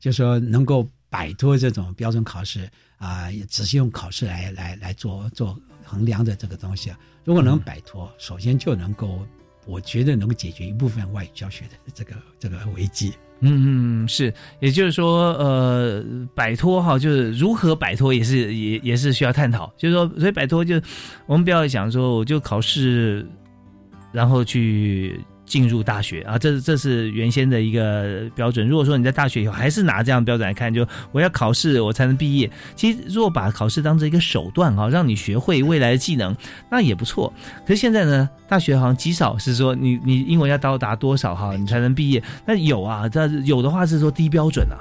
[0.00, 9.26] 就说能够摆脱这种标准考试啊，只是用考试来来来做做衡量的这个东西啊，如果能摆脱，首先就能够，
[9.66, 13.12] 我觉得能够解决一部分外语教学的这个这个危机。
[13.40, 16.02] 嗯嗯是，也就是说，呃，
[16.34, 19.70] 摆脱哈，就是如何摆脱，也是也也是需要探讨。
[19.76, 20.80] 就是说，所以摆脱，就
[21.26, 23.26] 我们不要想说，我就考试，
[24.10, 25.20] 然后去。
[25.46, 28.66] 进入大学啊，这这是原先的一个标准。
[28.66, 32.50] 如果说你在大学以后还是拿这样标准来看，就我要考试我才能毕业。
[32.74, 36.36] 其实如果把考试当成一个手段啊，让你学会未来的技能，
[36.70, 37.32] 那也不错。
[37.64, 42.22] 可是现在呢，大学好像极少是说你你英文要到达多少哈，你才能毕业？
[42.44, 44.76] 那有啊，这有的话是说低标准啊，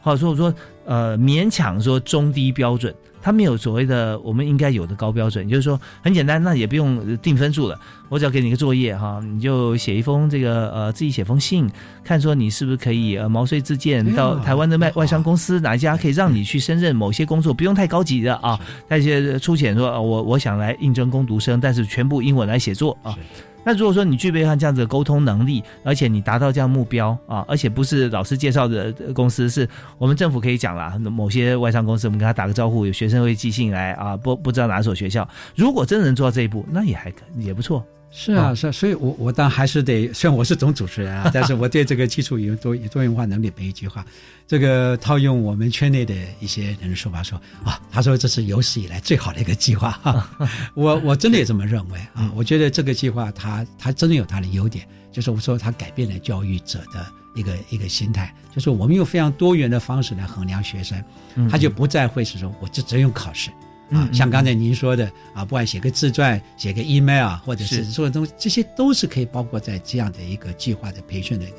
[0.00, 2.94] 好，所以说呃勉强说中低标准。
[3.24, 7.80] 他没有所谓的我们应该有的高标准，就是说很简单，那也不用定分数了。
[8.10, 11.66] 我只要给你一个作业哈，你就写一封这个呃自己写封信，
[12.04, 23.16] 看说你是不是可以呃毛遂自荐到台湾的外外商公司哪一家可以让你去胜任某些工作，不用太高级的啊，那些粗浅说我我想来应征攻读生，但是全部英文来写作啊。
[23.64, 35.28] 那如果说你具备像这样子的沟通能力，而且你达到这样目标啊，而且不是老师介绍的公司，是我们政府可以讲啦，某些外商公司，我们跟他打个招呼，有学生会寄信来啊，不不知道哪所学校。
[35.54, 37.84] 如果真能做到这一步，那也还可也不错。
[38.16, 44.06] 是啊，是，所以，我我当然还是得，虽然我是总主持人啊， 但是我对这个基础有多多元化能力没一句话，
[44.46, 50.00] 这个套用我们圈内的一些人的说法说啊，他说这是有史以来最好的一个计划，
[50.74, 61.02] 我我真的也这么认为啊，我觉得这个计划它它真的有它的优点，就是我说它改变了教育者的一个一个心态，就是我们用非常多元的方式来衡量学生，
[61.50, 63.50] 他就不再会是说我就只用考试。
[63.94, 71.56] 啊，像刚才您说的啊，不管写个自传、写个 email 啊，或者是做的东西，这些都是可以包括在这样的一个计划的培训的一个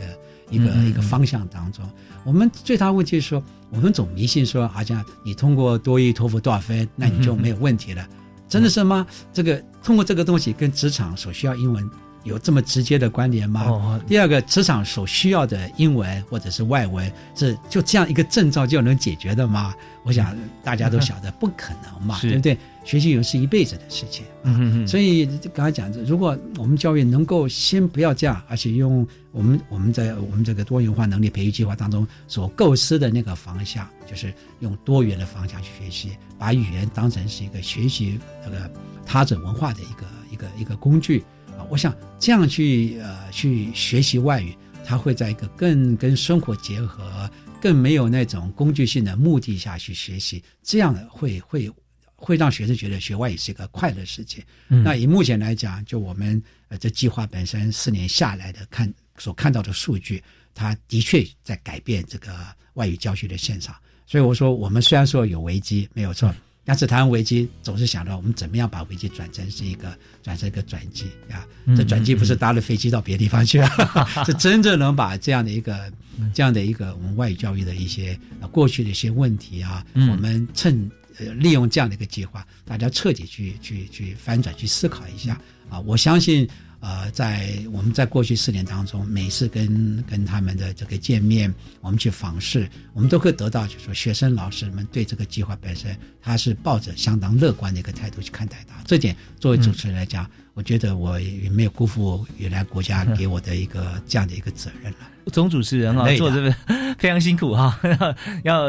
[0.52, 1.84] 一个一个方向当中。
[2.24, 8.08] 我们最大问题是说，我们总迷信说，好像你通过多益托福多少分，那你就没有问题了，
[8.50, 9.06] 真的是吗？
[9.32, 11.90] 这个通过这个东西跟职场所需要英文。
[12.26, 14.02] 有这么直接的关联吗？
[14.08, 19.74] 第二个，职场所需要的英文或者是外文，是就这样一个证照就能解决的吗？
[20.04, 22.58] 我想大家都晓得不可能嘛，对不对？
[22.84, 24.26] 学习语言是一辈子的事情。
[24.44, 38.72] 嗯所以刚才讲的，如果我们教育能够先不要这样，而且用我们我们在我们这个多元化能力培育计划当中所构思的那个方向，就是用多元的方向去学习，把语言当成是一个学习那个
[39.06, 41.24] 他者文化的一个一个一个工具。
[41.70, 47.30] 我想这样去呃去学习外语，他会在一个更跟生活结合、
[47.62, 51.72] 更没有那种工具性的目的下去学习，这样的会会
[52.16, 54.44] 会让学生觉得学外语是一个快乐事情。
[54.68, 60.24] 那以目前来讲，就我们呃这计划本身四年下来的看所看到的数据，
[60.54, 62.34] 它的确在改变这个
[62.74, 63.76] 外语教学的现场。
[64.08, 66.34] 所以我说，我们虽然说有危机，没有错。
[66.66, 71.48] 但是台湾危机总是想到我们怎么样把危机转成是一个转成一个转机啊？
[71.78, 73.70] 这转机不是搭了飞机到别的地方去啊，
[74.26, 75.92] 是真正能把这样的一个
[76.34, 78.20] 这样的一个我们外语教育的一些
[78.52, 85.80] 过去的一些问题啊，我们趁呃利用这样的一个计划，大家彻底去去去翻转去思考一下啊！
[85.82, 86.50] 我相信。
[86.86, 98.74] 呃，在我们在过去四年当中，每次跟跟他们的这个见面，我们去访视，我们都会得到，就是说学生老师们对这个计划本身，他是抱着相当乐观的一个态度去看待的。
[98.86, 105.15] 这点作为主持人来讲，我觉得我也没有辜负原来国家给我的一个这样的一个责任了。
[105.32, 106.52] 总主持人啊，做这个
[106.98, 107.78] 非常辛苦哈，
[108.46, 108.68] 要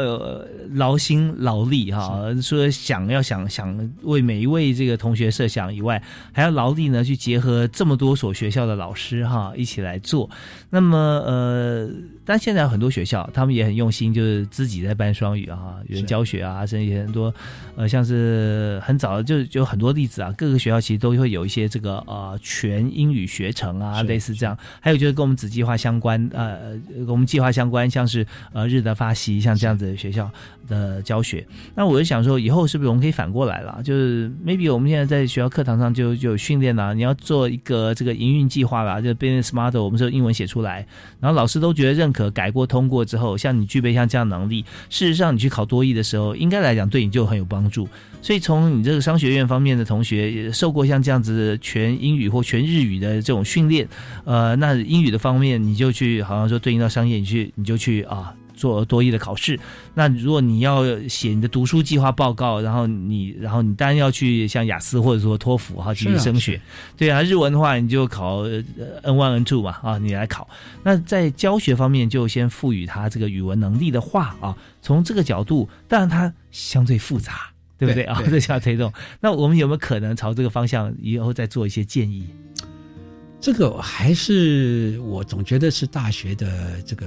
[0.73, 2.21] 劳心劳力哈。
[2.41, 6.01] 说想要想想为每一位这个同学设想以外，
[6.33, 10.29] 还要劳力呢，去结合这么多所学校的老师哈，一起来做。
[10.69, 11.89] 那么呃，
[12.25, 17.33] 但现在很多学校他们也很用心，就是自己在办双语啊，有人教学啊，甚至很多
[17.77, 24.57] 呃，像是很早就就很多例子啊，各个学校其实都会有一些这这个呃全英语学程啊，类似这样。
[24.79, 30.29] 还有就是跟我们子计划相关，呃，呃跟我们计划相关，像是呃日德发西像这样子的学校
[30.67, 31.45] 的教学。
[31.75, 33.81] 那我就想说，以后是不是我们可以反过来了？
[33.83, 40.85] 就是 maybe 我们现在在学校课堂上就就训练了，你要做一个这个营运计划吧，就 business model，我们说英文写出来，
[41.19, 47.87] 然后老师都觉得认可，改过通过之后，像你具备像这样能力，事实上你去考多艺的时候，应该来讲对你就很有帮助。
[48.19, 53.87] 所以从你这个商学院方面的同学也受过像这样子全英语或全日语的这种训练，
[54.25, 59.59] 呃，那英语的方面你就去好像说对应到商业，你去你就去啊做多义的考试。
[59.93, 66.59] 那如果你要写你的读书计划报告，然后你然后你当然要去像雅思或者说托福哈继续升学。
[66.95, 70.49] 对啊，日文的话你就考 N one N two 嘛啊，你来考。
[70.83, 77.51] 那在教学方面就先赋予他这个语文能力的话啊，从这个角度，当然它相对复杂。
[77.79, 78.19] 对不对啊？
[78.27, 78.91] 这叫推动。
[79.19, 82.25] 那我们有没有可能朝这个方向以后再做一些建议？
[83.39, 87.05] 这个还是我总觉得是大学的这个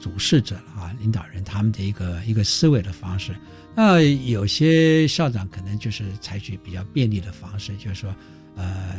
[0.00, 3.36] 主事者啊，领导人他们的一个一个思维的方式。
[3.74, 8.14] 那有些校长可能就是采取比较便利的方式，就是说，
[8.56, 8.98] 呃，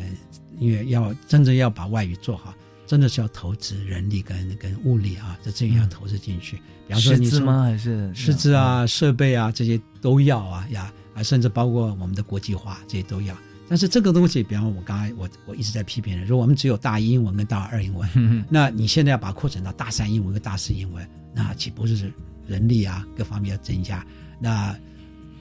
[0.60, 2.54] 因为要真正要把外语做好，
[2.86, 6.58] 真的是要投资人力跟跟物力啊，这资源要投资进去。
[6.88, 7.64] 比方说师资吗？
[7.64, 10.94] 还是师资啊、设备啊这些都要啊呀。
[11.16, 13.36] 啊，甚至包括我们的国际化这些都要，
[13.70, 22.12] 但是这个东西，比方我刚才我我一直在批评的，如果我们只有大一英文跟大二英文，那你现在要把扩展到大三英文跟大四英文，那岂不是
[22.48, 24.06] 人力啊各方面要增加？
[24.40, 24.74] 那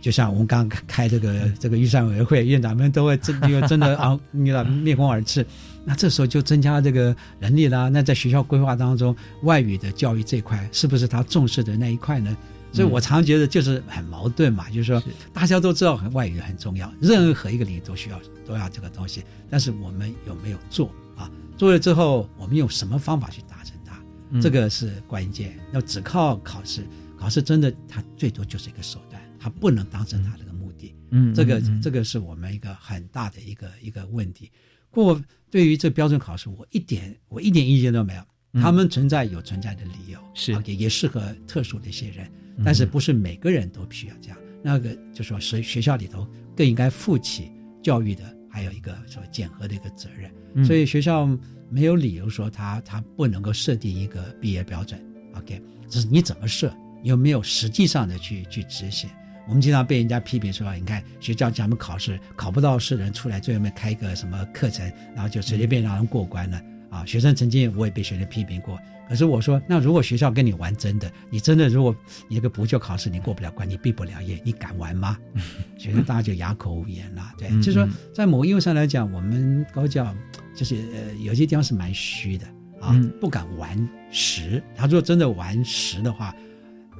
[0.01, 5.45] 就像我们刚刚开这个这个预算委员会，院长们都会真真的啊，你了面红耳赤，
[5.85, 7.89] 那这时候就增加这个人力啦。
[7.89, 12.37] 那在学校规划当中，外语的教育这块是不是他重视的那一块呢？
[12.77, 15.03] 所以我常觉得就是很矛盾嘛，就是说
[15.33, 21.31] 大家都知道外语很重要，任何一个领域都需要都要这个东西，但是我们有没有做啊？
[21.57, 23.99] 做了之后，我们用什么方法去达成它？
[24.43, 25.59] 这个是关键。
[25.73, 26.87] 要只靠考试，
[27.19, 30.95] 考试真的它最多就是一个手段，它不能当成它这个目的。
[31.13, 34.53] 嗯，这个这个是我们一个很大的一个一个问题。
[34.91, 35.19] 过
[35.51, 38.23] 对于这标准考试，我一点我一点意见都没有。
[38.61, 42.31] 他们存在有存在的理由，是也也适合特殊的一些人。
[42.65, 44.39] 但是不是每个人都需要这样？
[44.63, 46.27] 那个就说学学校里头
[46.57, 47.53] 更应该负起
[47.83, 50.65] 教育的，还有一个说检核的一个责任。
[50.65, 51.29] 所以学校
[51.69, 55.01] 没有理由说他他不能够设定一个毕业标准。
[55.35, 59.09] OK，只是你怎么设，你有没有实际上的去去执行？
[59.47, 67.07] 我们经常被人家批评说，你看学校咱们考试考不到试人出来，最后面开一个什么课程，然后就随随便让人过关了啊！
[67.07, 68.77] 学生曾经我也被学生批评过。
[69.09, 71.95] 可是我说，那如果学校跟你玩真的，你真的如果
[72.29, 75.17] 你一个补救考试你过不了关，你毕不了业，你敢玩吗？
[75.79, 77.23] 学生大家就哑口无言了。
[77.39, 80.13] 对，就是说，在某个意义上来讲，我们高教
[80.55, 82.47] 就是呃有些地方是蛮虚的
[82.81, 84.63] 啊，不敢玩实。
[84.75, 86.35] 他说真的玩实的话，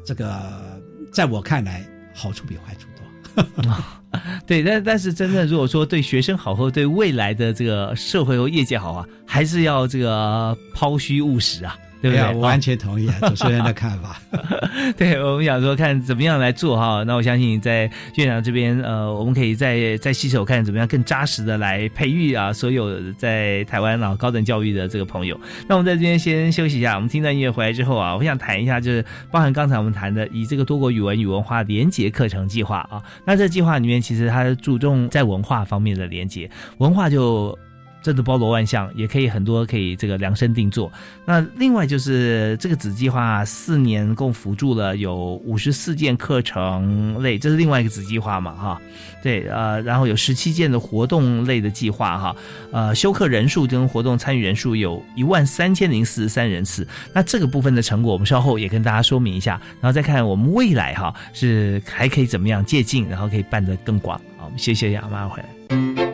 [0.05, 0.81] 这个
[1.13, 1.85] 在我看来
[2.15, 3.05] 好处比坏处多。
[4.47, 11.77] 对，但但是真正如果说对学生好和对未来的这个社会和业界好啊，还是要这个抛虚务实啊。
[12.11, 12.35] 对不对？
[12.35, 14.21] 我完全同意主持人的看法。
[14.97, 17.03] 对我们想说，看怎么样来做哈。
[17.05, 25.39] 那我相信在院长这边，呃，我们可以再再洗手，看怎么样更扎实的来培育啊，所有在台湾啊高等教育的这个朋友。
[25.69, 33.03] 那我们在这边先休息一下，我们听段音乐回来之后啊，我想谈一下，就是包含刚才我们谈的，以这个多国语文与文化连结课程计划啊。
[33.25, 36.49] 那这计划里面，其实它注重在文化方面的连结，
[36.79, 37.59] 文化就。
[38.07, 40.93] 真的包罗万象，也可以很多可以这个量身定做。
[41.25, 48.81] 那另外就是这个子计划四年共辅助了有五十四件课程类，这是另外一个子计划嘛哈？
[49.25, 52.37] 对，呃，然后有十七件的活动类的计划哈，
[52.71, 56.87] 呃，修课人数跟活动参与人数有一万三千零四十三人次。
[57.13, 64.17] 那这个部分的成果，我们稍后也跟大家说明一下，然后再看我们未来哈是还可以怎么样借鉴，然后可以办得更广。
[64.37, 66.06] 好，我们谢谢亚妈回来。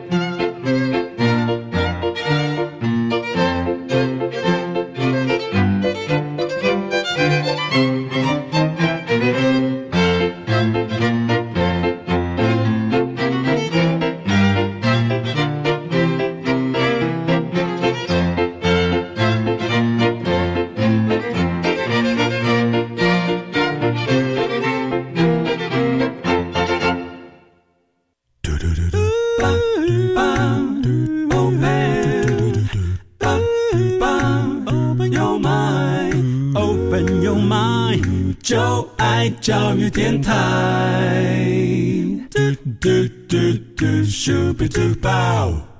[44.43, 45.72] doopy doo bow.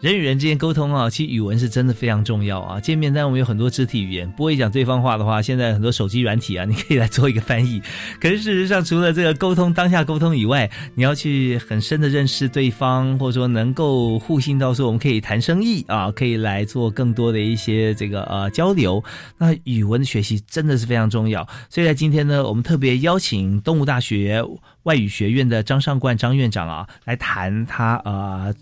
[0.00, 2.80] 人与人之间沟通啊，其实语文是真的非常重要啊。
[2.80, 7.82] 见面，但我们有很多肢体语言，不会讲对方话的话，现在很多手机软体啊，你可以来做一个翻译。
[8.18, 19.04] 可是事实上，除了这个沟通当下沟通以外，你要去很深的认识对方，或者说能够互信到说我们可以谈生意啊，可以来做更多的一些这个呃交流。
[19.36, 21.46] 那语文的学习真的是非常重要。
[21.68, 24.42] 所以在今天呢，我们特别邀请东吴大学
[24.84, 28.54] 外语学院的张尚冠张院长啊，来谈他呃。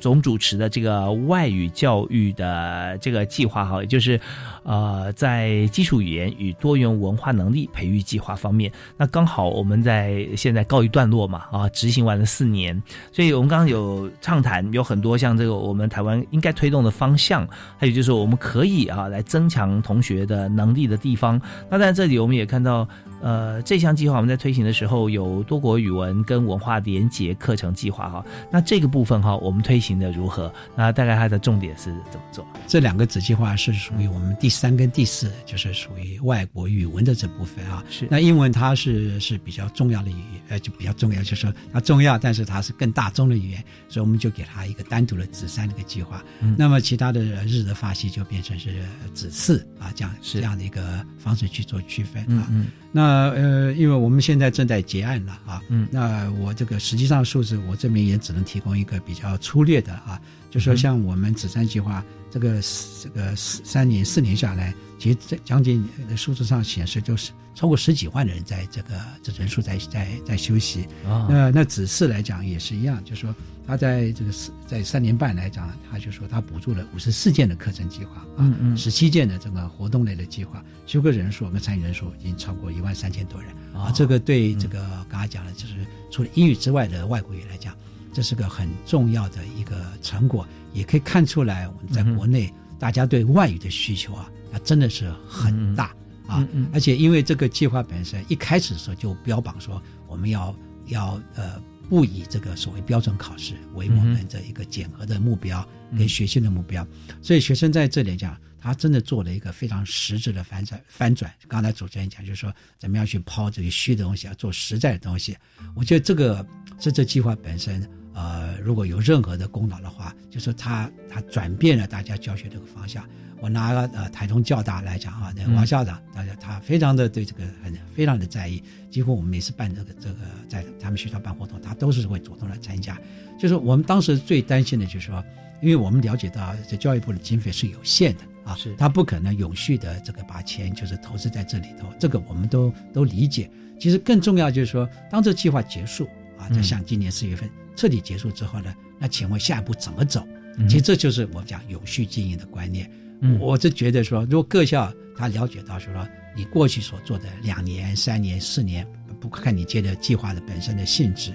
[0.00, 4.20] 总主持的这个外语教育的这个计划哈，也就是，
[4.62, 12.80] 呃，在基础语言与多元文化能力培育计划方面，那刚好我们在现在告一段落嘛，啊，执行完了四年，
[13.12, 17.46] 所以我们刚刚有畅谈，有很多像这个我们台湾应该推动的方向，
[17.76, 21.40] 还有就是我们可以啊来增强同学的能力的地方。
[21.70, 22.88] 那在这里我们也看到。
[23.20, 28.24] 呃，这项计划我们在推行的时候有多国语文跟文化连结课程计划哈。
[28.48, 30.52] 那这个部分哈，我们推行的如何？
[30.74, 32.44] 那大概它的重点是怎么做？
[32.66, 37.84] 这两个子计划是属于我们第三跟第四，就是属于外国语文的这部分啊。
[37.88, 38.08] 是。
[38.10, 46.24] 那英文它是是比较重要的语言，呃，就比较重要，就是说它重要，但是它是更大众的语言，所以我们就给它一个单独的子三的一个计划。
[46.40, 46.56] 嗯。
[46.58, 48.82] 那么其他的日的发系就变成是
[49.14, 52.48] 子四啊，这样这样的一个方式去做区分啊。
[52.50, 52.66] 嗯。
[52.90, 60.20] 那呃，因为我们现在正在结案了啊，嗯，那我这个实际上数字我这边也只能提供一个比较粗略的啊，
[60.50, 62.60] 就说像我们紫山计划这个
[63.02, 70.86] 这个三年四年下来，其实这将近的数字上显示就是超过十几万人在这个这人数在在在休息。
[71.06, 73.34] 啊，那那子嗣来讲也是一样，就是说。
[73.68, 83.52] 他在这个四在三年半来讲，他就说他补助了五十四件的课程计划啊，十七件的这个活动类的计划，修课人数跟参与人数已经超过一万三千多人。
[83.74, 83.92] 啊。
[83.94, 87.76] 这个对这个刚才讲的，就是除了英语之外的外国语来讲，
[88.10, 95.94] 这是个很重要的一个成果，也可以看出来我们在国内大家对外语的需求啊，那真的是很大
[96.26, 96.46] 啊。
[96.72, 100.54] 而且因为这个计划本身一开始的时候就标榜说我们要
[100.86, 101.62] 要呃。
[101.88, 106.86] 不以这个所谓标准考试为我们的一个检核的目标跟学习的目标，
[107.22, 110.78] 所以学生在这里讲，他真的做了一个非常实质的翻转。
[110.86, 115.34] 翻转，刚才主持人讲，就是说怎么样去抛这个虚的东西，要做实在的东西。
[115.74, 116.46] 我觉得这个
[116.78, 123.02] 这这计划本身，呃，如果有任何的功劳的话，就是他他转变了大家教学这个方向。
[123.40, 130.16] 我拿个呃台中教大来讲啊，那王校长，大家他非常的对这个很非常的在意，几乎我们每次办这个这个
[130.48, 132.98] 在他们学校办活动，他都是会主动来参加。
[133.38, 135.24] 就是我们当时最担心的就是说，
[135.62, 143.50] 因为我们了解到这教育部的经费是有限的啊，是他不可能永续的这个把钱就是投资在这里头，这个我们都都理解。
[143.78, 150.26] 其实更重要就是说，当这计划结束啊，就像今年四月份彻底结束之后呢，那请问下一步怎么走？
[150.68, 152.90] 其实这就是我们讲永续经营的观念。
[153.40, 155.92] 我是觉得说，如果各校他了解到说，
[156.36, 158.86] 你过去所做的两年、三年、四年，
[159.20, 161.34] 不看你接的计划的本身的性质，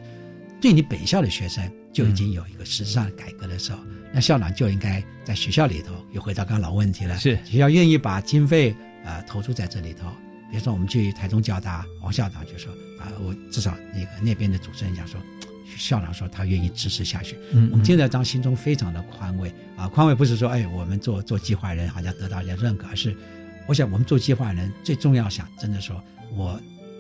[0.62, 3.80] 对你本校的学生就已经有一个实质上的改革的时候，
[4.14, 8.74] 那校长就应该在学校里头，又回到刚刚老问题了，是学校愿意把经费
[9.04, 10.08] 呃投注在这里头。
[10.50, 15.20] 比如说我们去台中交大，王校长就说啊，我至少那个那边的主持人讲说。
[15.78, 23.16] 校长说他愿意支持下去，嗯，我们听得当心中非常的宽慰啊，宽慰不是说哎我们做做计划人好像得到人家认可，而是
[23.68, 26.02] 我想我们做计划人最重要想真的说
[26.36, 26.60] 我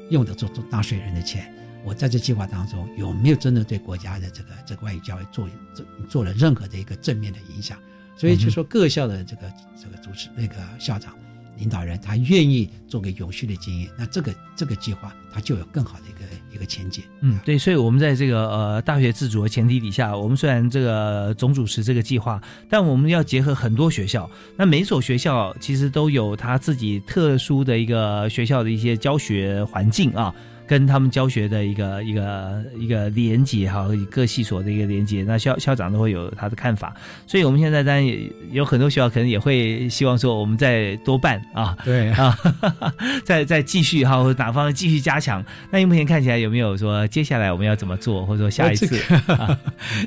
[0.09, 1.53] 用的做做纳税人的钱，
[1.83, 7.77] 我在这计划当中有没有真的对国家的这个这个外语教育做做做了任何的一个正面的影响？
[8.15, 9.51] 所以就说各校的这个
[9.81, 11.15] 这个主持那个校长。
[11.57, 17.03] 领导人他愿意做个永续的经营，那这个这个计划他就有更好的一个一个前景。
[17.21, 30.33] 嗯，对，所以我们在这个呃大学自主的前提底下，我们虽然这个总主持这个计划，但我们要结合很多学校，那每所学校其实都有他自己特殊的一个学校的一些教学环境啊。
[30.67, 36.95] 跟他们教学的一个一个一个连接哈，各系所的一个连接，那校校长都会有他的看法，
[37.27, 42.11] 所以我们现在当然也有很多学校可能也会希望说，我们再多办啊，对。
[42.13, 42.37] 啊，
[43.25, 45.43] 再再继续哈，或者哪方面继续加强。
[45.71, 48.99] 那你目前看起来有没有说接下来我们要怎么做，或者说下一次？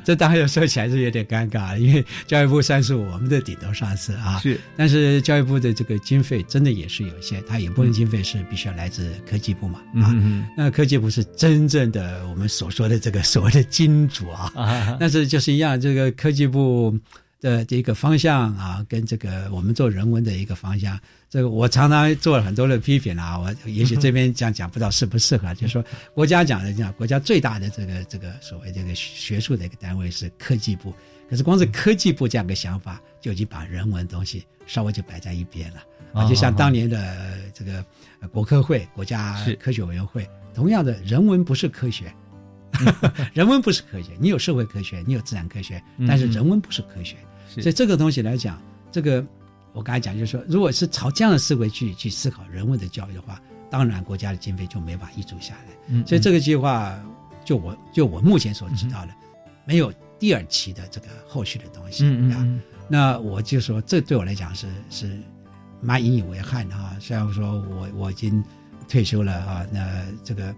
[0.03, 10.15] 这 当然说起来是有点尴尬，因为教育部算是我们的顶头上司啊，是，但是教育部的这个经费真的也是有限，它一部分经费是必须要来自科技部嘛啊。
[10.55, 14.51] 那科技部是真正的我们所说的这个所谓的金主啊，
[14.99, 16.97] 但是就是一样，这个科技部
[17.41, 23.37] 的这个方向啊，跟这个我们做人文的一个方向，这个我常常做了很多的批评啊。
[23.37, 25.83] 我也许这边讲讲不知道适不适合，就是说
[26.15, 30.93] 国家讲的讲，国家最大的这个这个所谓这个学术的一个单位是科技部，
[31.29, 35.83] 可是光是科技部这样个想法，就已经把人文东西稍微就摆在一边了
[36.13, 36.27] 啊。
[36.27, 37.85] 就像当年的这个
[38.31, 42.13] 国科会国家科学委员会，同样的人文不是科学。
[43.33, 47.15] 人文不是科学，你有社会科学，你有自然科学，但是人文不是科学，
[47.47, 48.61] 所以这个东西来讲，
[48.91, 49.25] 这个
[49.73, 53.41] 我刚才讲就是说，如果是朝这样的思维去去思考人文的教育的话，
[53.71, 56.03] 当然国家的经费就没法挹注下来。
[56.05, 56.95] 所以这个计划，
[57.43, 59.11] 就我就我目前所知道的，
[59.65, 62.47] 没有第二期的这个后续的东西啊。
[62.87, 65.19] 那我就说，这对我来讲是是
[65.81, 66.95] 蛮引以为憾的啊。
[66.99, 68.43] 虽然说我我已经
[68.87, 70.55] 退休了啊，那这个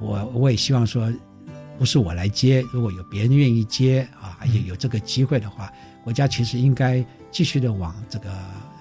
[0.00, 1.12] 我我也希望说。
[1.78, 5.72] 不是我来接，如果有别人愿意接啊，有有这个机会的话，
[6.04, 8.30] 国家其实应该继续的往这个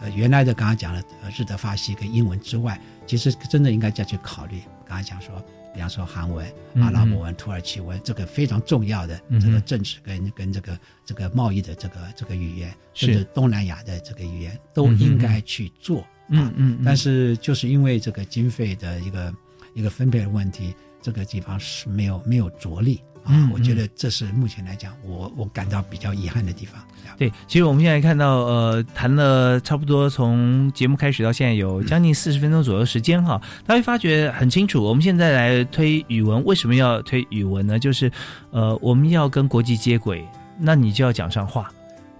[0.02, 1.02] 呃原来的刚刚讲的
[1.34, 2.78] 日德法西跟英文之外，
[3.08, 4.60] 其实真的应该再去考虑。
[4.86, 5.42] 刚刚讲说，
[5.80, 16.06] 比方说韩文、阿拉伯文、土耳其文，这个非常重要的这个政治跟跟这个这个贸易的这个这个语言，甚至东南亚的这个语言都应该去做。
[16.32, 16.80] 嗯嗯。
[16.84, 19.34] 但是就是因为这个经费的一个
[19.74, 20.76] 一个分配的问题。
[21.02, 26.82] 这个地方是没有没有着力啊，我觉得这是目前来讲，我我感到比较遗憾的地方。
[27.18, 34.82] 对，其实我们现在看到，呃，谈了差不多从节目开始到现在有将近四十分钟左右时间哈，他会发觉很清楚。
[34.82, 37.78] 我们现在来推语文，为什么要推语文呢？
[37.78, 38.12] 就是，
[38.52, 40.26] 呃，我们要跟国际接轨，
[40.58, 41.70] 那你就要讲上话。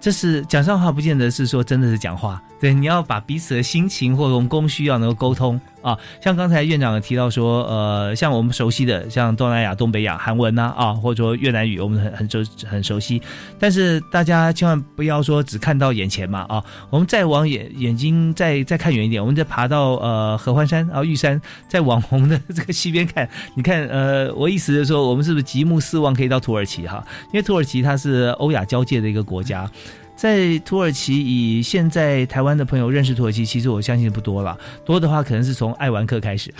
[0.00, 2.42] 这是讲上话，不见得是说真的是讲话。
[2.58, 5.98] 对，你要把彼此的心情或者供需要能够沟通啊。
[6.22, 13.20] 像刚才院长提到说，呃，像我们熟悉的，像东南亚、东北亚韩文呐啊，或者说越南语，我们很很熟很熟悉。
[13.58, 27.04] 但是大家千万不要说只看到眼前嘛啊，我们再往眼眼睛再再看远一点，我们再爬到呃合欢山啊玉山，再往我们的 这个西边看，你看呃，我意思是说，我们是不是极目四望可以到土耳其哈？
[27.32, 29.70] 因为土耳其它是欧亚交界的一个国家。
[30.20, 34.54] 在土耳其，以现在台湾的朋友认识土耳其，其实我相信不多了。
[34.84, 36.52] 多的话，可能是从爱玩客开始，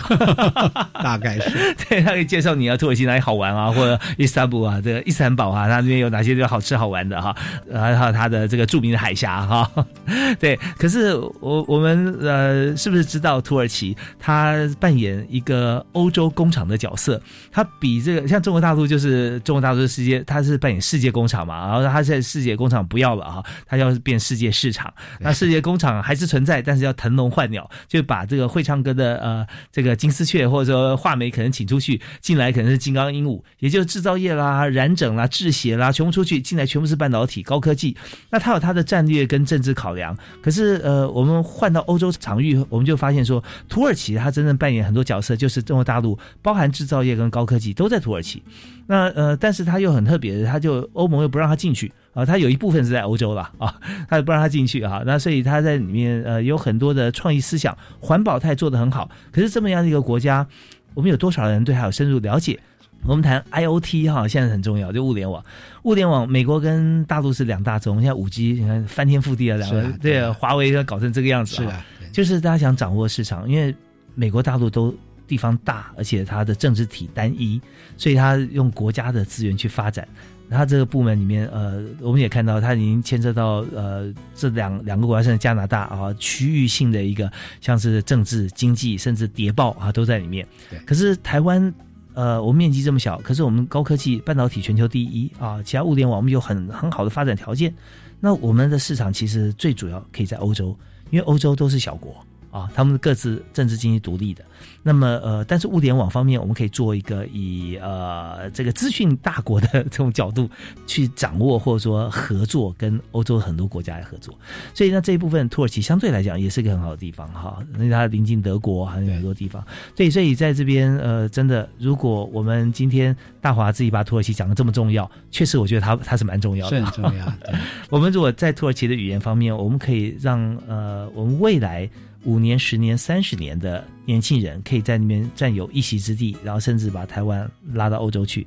[1.03, 1.75] 大概是。
[1.87, 7.35] 对他可以介绍你啊，土耳其哪里好玩啊，或者伊斯坦布啊，这个伊斯坦堡啊，它那边有哪些地方好吃好玩的哈？
[7.71, 9.69] 还有它的这个著名的海峡哈。
[10.41, 17.21] 对，可是我我们呃，是不是知道土耳其它扮演一个欧洲工厂的角色？
[17.51, 21.67] 它比这个像中国大陆，就是中国大陆的世界，它是扮演世界工厂嘛？
[21.67, 23.43] 然后它现在世界工厂不要了哈。
[23.65, 37.95] 它要变世界市场，那世界工厂还是存在，但是要腾笼换鸟，就把这个会唱歌的呃这个金丝雀或者说画眉可能请出去，进来可能是金刚鹦鹉，也就是制造业啦、染整啦、制鞋啦，全部出去，进来全部是半导体、高科技。
[38.29, 40.17] 那它有它的战略跟政治考量。
[40.41, 48.41] 可是呃，我们换到欧洲场域，我们就发现说，土耳其它真正扮演很多角色，就是中国大陆包含制造业跟高科技都在土耳其。
[48.87, 51.91] 那呃，但是它又很特别的，它就欧盟又不让它进去。
[52.13, 59.09] 啊，它有一部分是在欧洲了啊， 它不让它进去啊，那所以它在里面呃有很多的创意思想，环保它也做得很好。
[59.31, 60.45] 可是这么样的一个国家，
[60.93, 62.59] 我们有多少人对它有深入了解？
[63.03, 65.43] 我们谈 IOT 哈，现在很重要，就物联网。
[65.83, 73.75] 物联网，美国跟大陆是两大宗，现在五 G 你看翻天覆地啊，两个对华为要搞成这个样子，是啊，就是大家想掌握市场，因为
[74.13, 74.95] 美国大陆都
[75.25, 77.59] 地方大，而且它的政治体单一，
[77.97, 80.07] 所以它用国家的资源去发展。
[80.51, 87.31] 他这个部门里面，呃，我们也看到，他已经牵涉到呃这两两个国家，甚至加拿大啊，区域性的一个，
[87.61, 90.45] 像是政治、经济，甚至谍报啊，都在里面。
[90.85, 91.73] 可是台湾，
[92.13, 97.73] 呃，我们面积这么小，可是我们高科技半导体全球第一啊，其他物联网我们有很很好的发展条件。
[98.19, 100.77] 那我们的市场其实最主要可以在欧洲，
[101.09, 102.15] 因为欧洲都是小国。
[102.51, 104.43] 啊，他们各自政治经济独立的，
[104.83, 110.49] 那么呃，但是物联网方面，我们可以做一个以呃这个资讯大国的这种角度
[110.85, 114.37] 去掌握，或者说合作，跟欧洲很多国家来合作。
[114.73, 119.65] 所以呢，这一部分土耳其相对来讲也是一个很好的地方哈，因为它临近德国，还有很多地方。
[119.95, 127.33] 对，所以在这边呃，真的，如果我们今天大华自己把土耳其讲的这么重要，确实我觉得它它是蛮重要的，是很重要。
[127.89, 131.89] 我们如果在土耳其的语言方面，我们可以让呃我们未来。
[132.23, 138.45] 五年、十年、三十年的年轻人可以在那边占有一席之地，然后甚至把台湾拉到欧洲去。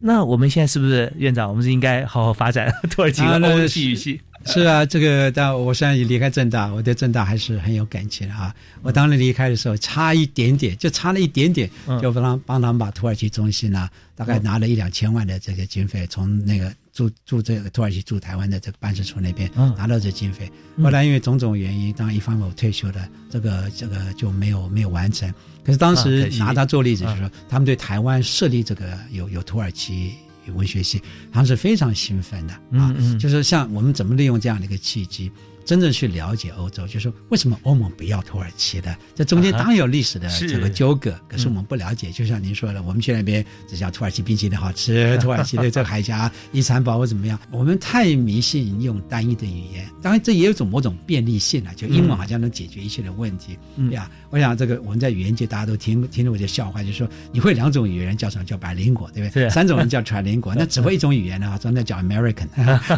[0.00, 1.48] 那我们现在是不是院长？
[1.48, 4.20] 我们是应该好好发展 土耳其的欧系语系？
[4.46, 8.54] 是啊，这个但我现在离开正大，我对正大还是很有感情啊。
[8.80, 11.68] 我当年离开的时候，差一点点，就差了一点点，
[12.00, 16.72] 就帮帮他们把土耳其中心呢，大概拿了一两千万的这个经费，从那个。
[17.00, 20.50] 驻驻这个土耳其驻台湾的这个办事处那边拿到这经费。
[20.82, 25.32] 后来因为种种原因，当然一方面我退休了，这个这个就没有没有完成。
[25.64, 30.12] 可是当时拿他做例子，就是说他们对台湾设立这个有有土耳其
[30.54, 31.00] 文学系，
[31.32, 32.94] 他们是非常兴奋的啊。
[33.18, 35.30] 就是像我们怎么利用这样的一个契机。
[35.64, 38.96] 真正去了解欧洲，就是为什么欧盟不要土耳其的？
[39.14, 42.10] 这中间当然有历史的这个纠葛，可是我们不了解。
[42.10, 47.38] 就像您说的，我们去那边只叫土耳其冰淇淋好吃， 土耳其的这个海峡遗产保护怎么样？
[47.50, 54.10] 我们太迷信用单一的语言，当然这也有种某种便利性啊，就英文好像能解决一切的问题，对呀。
[54.30, 59.50] 我想这个我们在语言界大家都听听了我的笑话，就是说你会两种语言叫什么叫百灵果，对不对？
[59.50, 62.46] 三种人叫传灵果， 那只会一种语言呢，真的叫 American，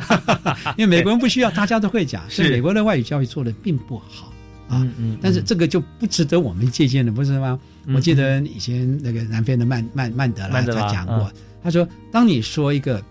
[0.77, 2.23] 因为美国人不需要，大家都会讲，
[2.53, 4.33] 美国的外语教育做的并不好
[4.69, 4.87] 啊。
[5.21, 7.59] 但是这个就不值得我们借鉴的，不是吗？
[7.95, 11.33] 我记得以前那个南非的曼曼曼德拉他讲过，
[11.63, 13.03] 他说，当你说一个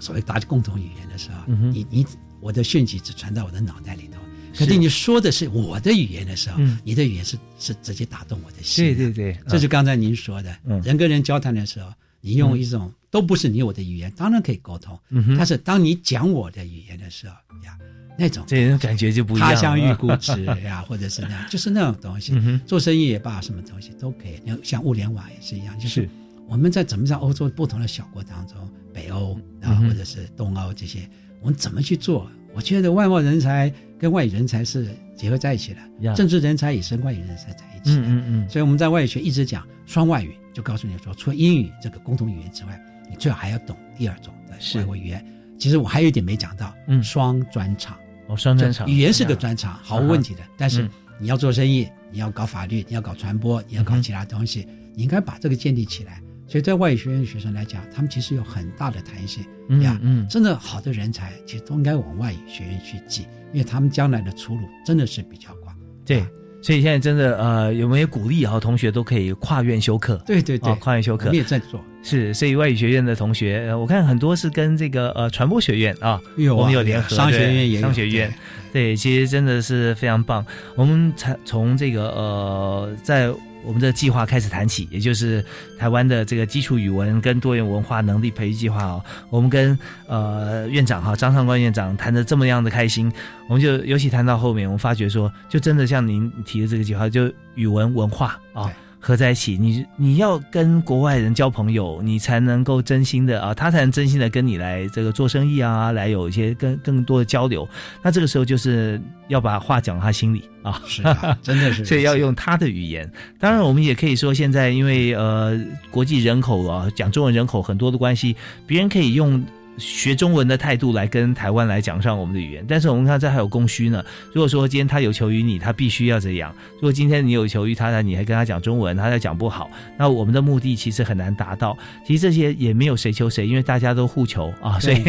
[0.00, 2.06] 所谓大家共同语言的时候，你你
[2.40, 4.18] 我的讯息只传到我的脑袋里头。
[4.56, 8.84] 可是你说的是我的语言的时候，你的语言是是直接打动我的心。
[8.86, 14.98] 对对对，这是刚才您说的，人跟人交谈的时候，你用一种都不是你我的语言，当然可以沟通。
[15.36, 17.34] 但是当你讲我的语言的时候
[17.64, 17.76] 呀，
[18.18, 19.48] 那种这种感觉就不一样。
[19.48, 22.34] 他乡遇故知呀， 或者是那样，就是那种东西。
[22.66, 24.40] 做生意也罢，什么东西都可以。
[24.62, 26.08] 像物联网也是一样，就是
[26.46, 28.56] 我们在怎么在欧洲不同的小国当中，
[28.92, 31.08] 北欧啊，或者是东欧这些，
[31.40, 32.30] 我们怎么去做？
[32.54, 38.02] 我觉得外贸人才跟外语人才是结合在一起的，政治人才也是外语人才在一起的。
[38.02, 42.80] 嗯嗯所以我们在外语学一直讲双外语，就告诉你说，除了英语这个共同语言之外，
[43.10, 45.24] 你最好还要懂第二种的外国语言。
[45.58, 47.98] 其实我还有一点没讲到，嗯，双专长。
[48.28, 48.88] 哦，双专长。
[48.88, 50.40] 语言是个专长，毫无问题的。
[50.56, 50.88] 但是
[51.18, 56.22] 你要做生意，你要搞法律，你要搞传播，你要搞其他东西，你应该把这个建立起来。
[56.46, 59.44] 所以在外语学院的学生来讲，他们其实有很大的弹性
[59.82, 59.98] 呀。
[60.02, 65.76] 嗯，真的好的人才其实都应该往外语学院去挤，因为他们将来的出路真的是比较广。
[66.06, 66.24] 对，
[66.60, 68.58] 所以现在真的呃，有没有鼓励啊？
[68.58, 70.20] 同学都可以跨院修课。
[70.26, 71.26] 对对对，跨院修课。
[71.26, 71.80] 我们也在做。
[72.02, 76.20] 是，所以外语学院的同学，我看很多是跟这个呃传播学院啊，
[76.54, 77.14] 我们有联合。
[77.14, 78.32] 商学院也商学院。
[78.72, 80.44] 对，其实真的是非常棒。
[80.74, 83.30] 我们才从这个呃在。
[83.64, 85.44] 我们的计划开始谈起，也就是
[85.78, 89.04] 台湾的这个基础语文跟多元文化能力培育计划哦。
[89.30, 93.12] 我们跟呃院长哈张尚官院长谈的这么样的开心，
[93.48, 98.72] 我们就尤其谈到后面，我们发觉说，就真的像您提的这个计划，就语文文化啊。
[99.00, 107.68] 合在一起，你你要跟国外人交朋友，你才能够真心的啊，他才能真心的跟你来这个做生意啊，来有一些更更多的交流。
[108.02, 111.02] 那这个时候就是要把话讲他心里啊， 是
[111.42, 113.10] 真的 是，所以要用他的语言。
[113.38, 115.58] 当然，我们也可以说，现在因为呃
[115.90, 118.34] 国际人口啊，讲中文人口很多的关系，
[118.66, 119.44] 别人可以用。
[119.78, 124.04] 学中文的态度来跟台湾来讲上我们的语言，但是我们看这还有供需呢。
[124.32, 131.76] 如果说今天他有求于你，他必须要这样；如果今天你有求于他，那你还跟他讲中文，他在讲不好，那我们的目的其实很难达到。
[132.06, 135.02] 其实这些也没有谁求谁，因为大家都互求啊，所以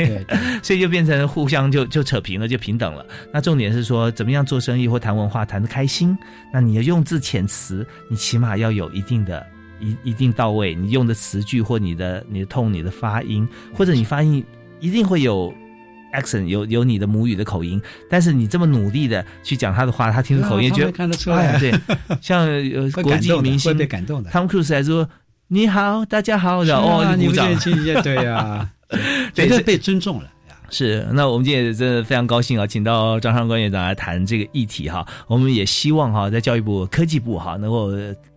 [0.61, 3.05] 所以就变成互相就就扯平了，就平等了。
[3.33, 6.17] 那重点是说，怎么样做生意或谈文化谈得开心？
[6.53, 9.45] 那你的用字遣词，你起码要有一定的
[9.79, 14.45] 一一定到位，你用的词句或你的你的痛、你的发音，或者你发音。
[14.79, 15.53] 一定会有
[16.13, 21.73] accent，有有你的母语的口音，但是你这么努力的去讲他的话，他听口音觉得看得出来，对，
[22.21, 22.47] 像
[23.03, 25.07] 国际明星被感动的，Tom Cruise 还说
[25.47, 27.47] 你好，大家好，然后哦，鼓掌，
[28.03, 28.69] 对呀，
[29.33, 30.29] 绝 对被尊重了。
[30.71, 37.91] 是，那我们今天也真的非常高兴啊，请到张尚官院长来谈这个议题哈，我们也希望哈，在教育部科技部哈，能够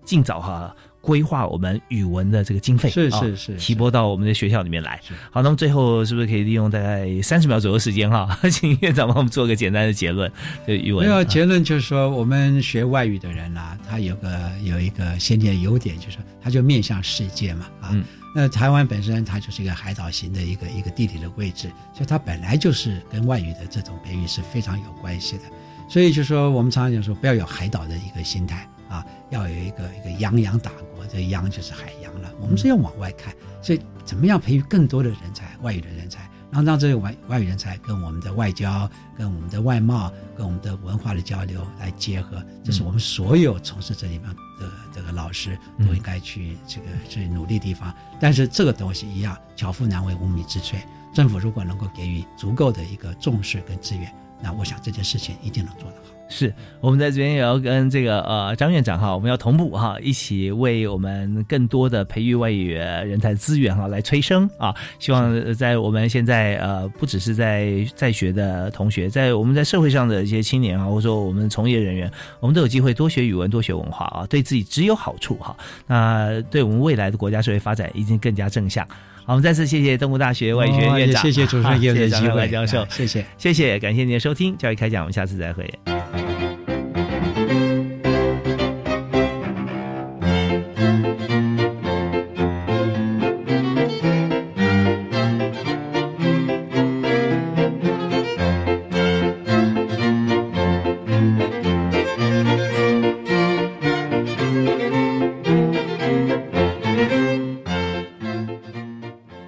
[0.05, 0.75] 尽早哈。
[1.03, 5.01] 规划我们语文的这个经费是是是提拨到我们的学校里面来。
[5.33, 10.31] 好，那么最后是不是可以利用大概三十秒左右时间哈， 请院长帮我们做个简单的结论？
[10.65, 17.95] 就语文没有结论，就是说我们学外语的人啊，他有个有一个先天优点，就是他就面向世界嘛啊。
[18.33, 25.43] 那台湾本身它就是一个海岛型的一个一个地理的位置，所以它本来就是跟外语的这种培育是非常有关系的。
[25.89, 28.69] 所以就说我们常常讲说，不要有海岛的一个心态。
[28.89, 32.33] 啊，要有一个一个洋洋打国，这洋就是海洋了。
[32.41, 47.95] 我们是要往外看，所以怎么样培育更多的人才，外语的人才，然后让这些外外语人才跟我们的外交、跟我们的外贸、跟我们的文化的交流来结合，这是我们所有从事这里面的这个老师都应该去这个去努力地方。
[48.19, 50.77] 但是这个东西一样，巧妇难为无米之炊。
[51.13, 54.11] 政府如果能够给予足够的一个重视跟资源，
[54.41, 56.12] 那我想这件事情一定能做得好。
[56.33, 64.75] 是我们在这边也要跟这个呃张院长哈，我们要同步哈，一起为我们更多的培育外语人才资源哈来催生啊！
[64.99, 72.11] 希望在我们现在呃不只是在在学的同学，在我们在社会上的一些青年啊，或者说我们从业人员，
[72.41, 75.55] 我们都有机会多学语文、多学文化啊，对自己只有好处哈。
[75.87, 78.87] 那对我们未来的国家社会发展一定更加正向。
[79.25, 86.22] 好，我们再次谢谢东吴大学外语学院院长，谢谢主持人，谢谢张外教授，谢谢，谢谢，感谢您的收听，教育开讲，我们下次再会。